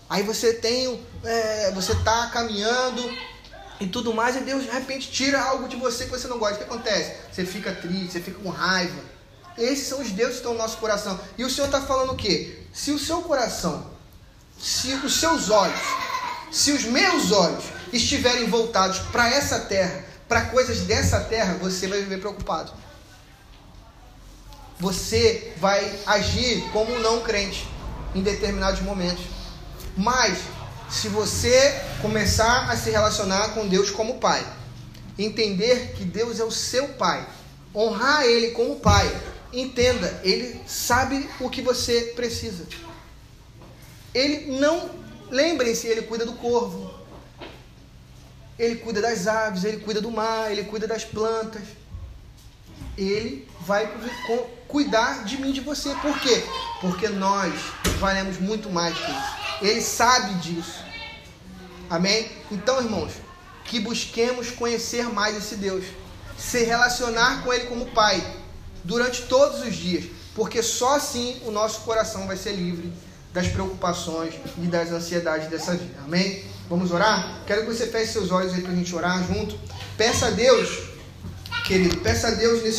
Aí 0.08 0.24
você 0.24 0.52
tem, 0.54 1.00
é, 1.24 1.70
você 1.70 1.92
está 1.92 2.26
caminhando, 2.26 3.16
e 3.80 3.86
tudo 3.86 4.12
mais, 4.12 4.36
e 4.36 4.40
Deus 4.40 4.64
de 4.64 4.70
repente 4.70 5.10
tira 5.10 5.40
algo 5.40 5.66
de 5.66 5.76
você 5.76 6.04
que 6.04 6.10
você 6.10 6.28
não 6.28 6.38
gosta. 6.38 6.56
O 6.56 6.58
que 6.58 6.64
acontece? 6.64 7.16
Você 7.32 7.46
fica 7.46 7.72
triste, 7.72 8.12
você 8.12 8.20
fica 8.20 8.38
com 8.38 8.50
raiva. 8.50 9.02
Esses 9.56 9.88
são 9.88 10.00
os 10.00 10.10
deuses 10.10 10.34
que 10.34 10.40
estão 10.40 10.52
no 10.52 10.58
nosso 10.58 10.76
coração. 10.76 11.18
E 11.38 11.44
o 11.44 11.50
Senhor 11.50 11.66
está 11.66 11.80
falando 11.80 12.12
o 12.12 12.16
quê? 12.16 12.58
Se 12.72 12.92
o 12.92 12.98
seu 12.98 13.22
coração, 13.22 13.90
se 14.58 14.92
os 14.94 15.18
seus 15.18 15.48
olhos, 15.48 15.80
se 16.52 16.72
os 16.72 16.84
meus 16.84 17.32
olhos 17.32 17.64
estiverem 17.92 18.48
voltados 18.48 18.98
para 19.10 19.28
essa 19.28 19.60
terra, 19.60 20.04
para 20.28 20.42
coisas 20.42 20.82
dessa 20.82 21.20
terra, 21.20 21.54
você 21.54 21.88
vai 21.88 22.00
viver 22.00 22.18
preocupado. 22.18 22.72
Você 24.78 25.52
vai 25.56 25.98
agir 26.06 26.62
como 26.72 26.94
um 26.94 27.00
não 27.00 27.20
crente 27.20 27.66
em 28.14 28.22
determinados 28.22 28.80
momentos. 28.80 29.24
Mas 29.96 30.38
se 30.90 31.08
você 31.08 31.80
começar 32.02 32.70
a 32.70 32.76
se 32.76 32.90
relacionar 32.90 33.50
com 33.50 33.68
Deus 33.68 33.90
como 33.90 34.18
Pai, 34.18 34.44
entender 35.18 35.92
que 35.96 36.04
Deus 36.04 36.40
é 36.40 36.44
o 36.44 36.50
seu 36.50 36.88
Pai, 36.88 37.26
honrar 37.74 38.24
Ele 38.24 38.50
como 38.50 38.80
Pai, 38.80 39.08
entenda, 39.52 40.20
Ele 40.24 40.60
sabe 40.66 41.28
o 41.38 41.48
que 41.48 41.62
você 41.62 42.12
precisa. 42.16 42.66
Ele 44.12 44.58
não, 44.58 44.90
lembrem-se, 45.30 45.86
Ele 45.86 46.02
cuida 46.02 46.26
do 46.26 46.32
corvo, 46.32 46.92
Ele 48.58 48.76
cuida 48.76 49.00
das 49.00 49.28
aves, 49.28 49.62
Ele 49.62 49.78
cuida 49.78 50.00
do 50.00 50.10
mar, 50.10 50.50
Ele 50.50 50.64
cuida 50.64 50.86
das 50.86 51.04
plantas. 51.04 51.62
Ele 52.98 53.48
vai 53.60 53.88
cuidar 54.66 55.24
de 55.24 55.40
mim, 55.40 55.52
de 55.52 55.60
você. 55.60 55.94
Por 55.96 56.18
quê? 56.20 56.42
Porque 56.80 57.08
nós 57.08 57.54
valemos 57.98 58.38
muito 58.38 58.68
mais 58.68 58.96
que 58.98 59.10
isso. 59.10 59.39
Ele 59.60 59.80
sabe 59.80 60.34
disso. 60.34 60.84
Amém? 61.88 62.30
Então, 62.50 62.80
irmãos, 62.80 63.12
que 63.64 63.80
busquemos 63.80 64.50
conhecer 64.50 65.04
mais 65.08 65.36
esse 65.36 65.56
Deus, 65.56 65.84
se 66.38 66.64
relacionar 66.64 67.42
com 67.42 67.52
Ele 67.52 67.66
como 67.66 67.86
Pai 67.86 68.24
durante 68.84 69.22
todos 69.22 69.60
os 69.60 69.74
dias, 69.74 70.04
porque 70.34 70.62
só 70.62 70.96
assim 70.96 71.40
o 71.44 71.50
nosso 71.50 71.80
coração 71.80 72.26
vai 72.26 72.36
ser 72.36 72.52
livre 72.52 72.92
das 73.32 73.48
preocupações 73.48 74.34
e 74.58 74.66
das 74.66 74.90
ansiedades 74.90 75.48
dessa 75.48 75.72
vida. 75.72 75.98
Amém? 76.04 76.44
Vamos 76.68 76.92
orar? 76.92 77.42
Quero 77.46 77.62
que 77.62 77.72
você 77.72 77.86
feche 77.86 78.12
seus 78.12 78.30
olhos 78.30 78.54
aí 78.54 78.62
para 78.62 78.72
a 78.72 78.74
gente 78.74 78.94
orar 78.94 79.24
junto. 79.26 79.58
Peça 79.96 80.28
a 80.28 80.30
Deus, 80.30 80.68
querido, 81.66 81.96
peça 81.98 82.28
a 82.28 82.30
Deus 82.30 82.62
nesse 82.62 82.78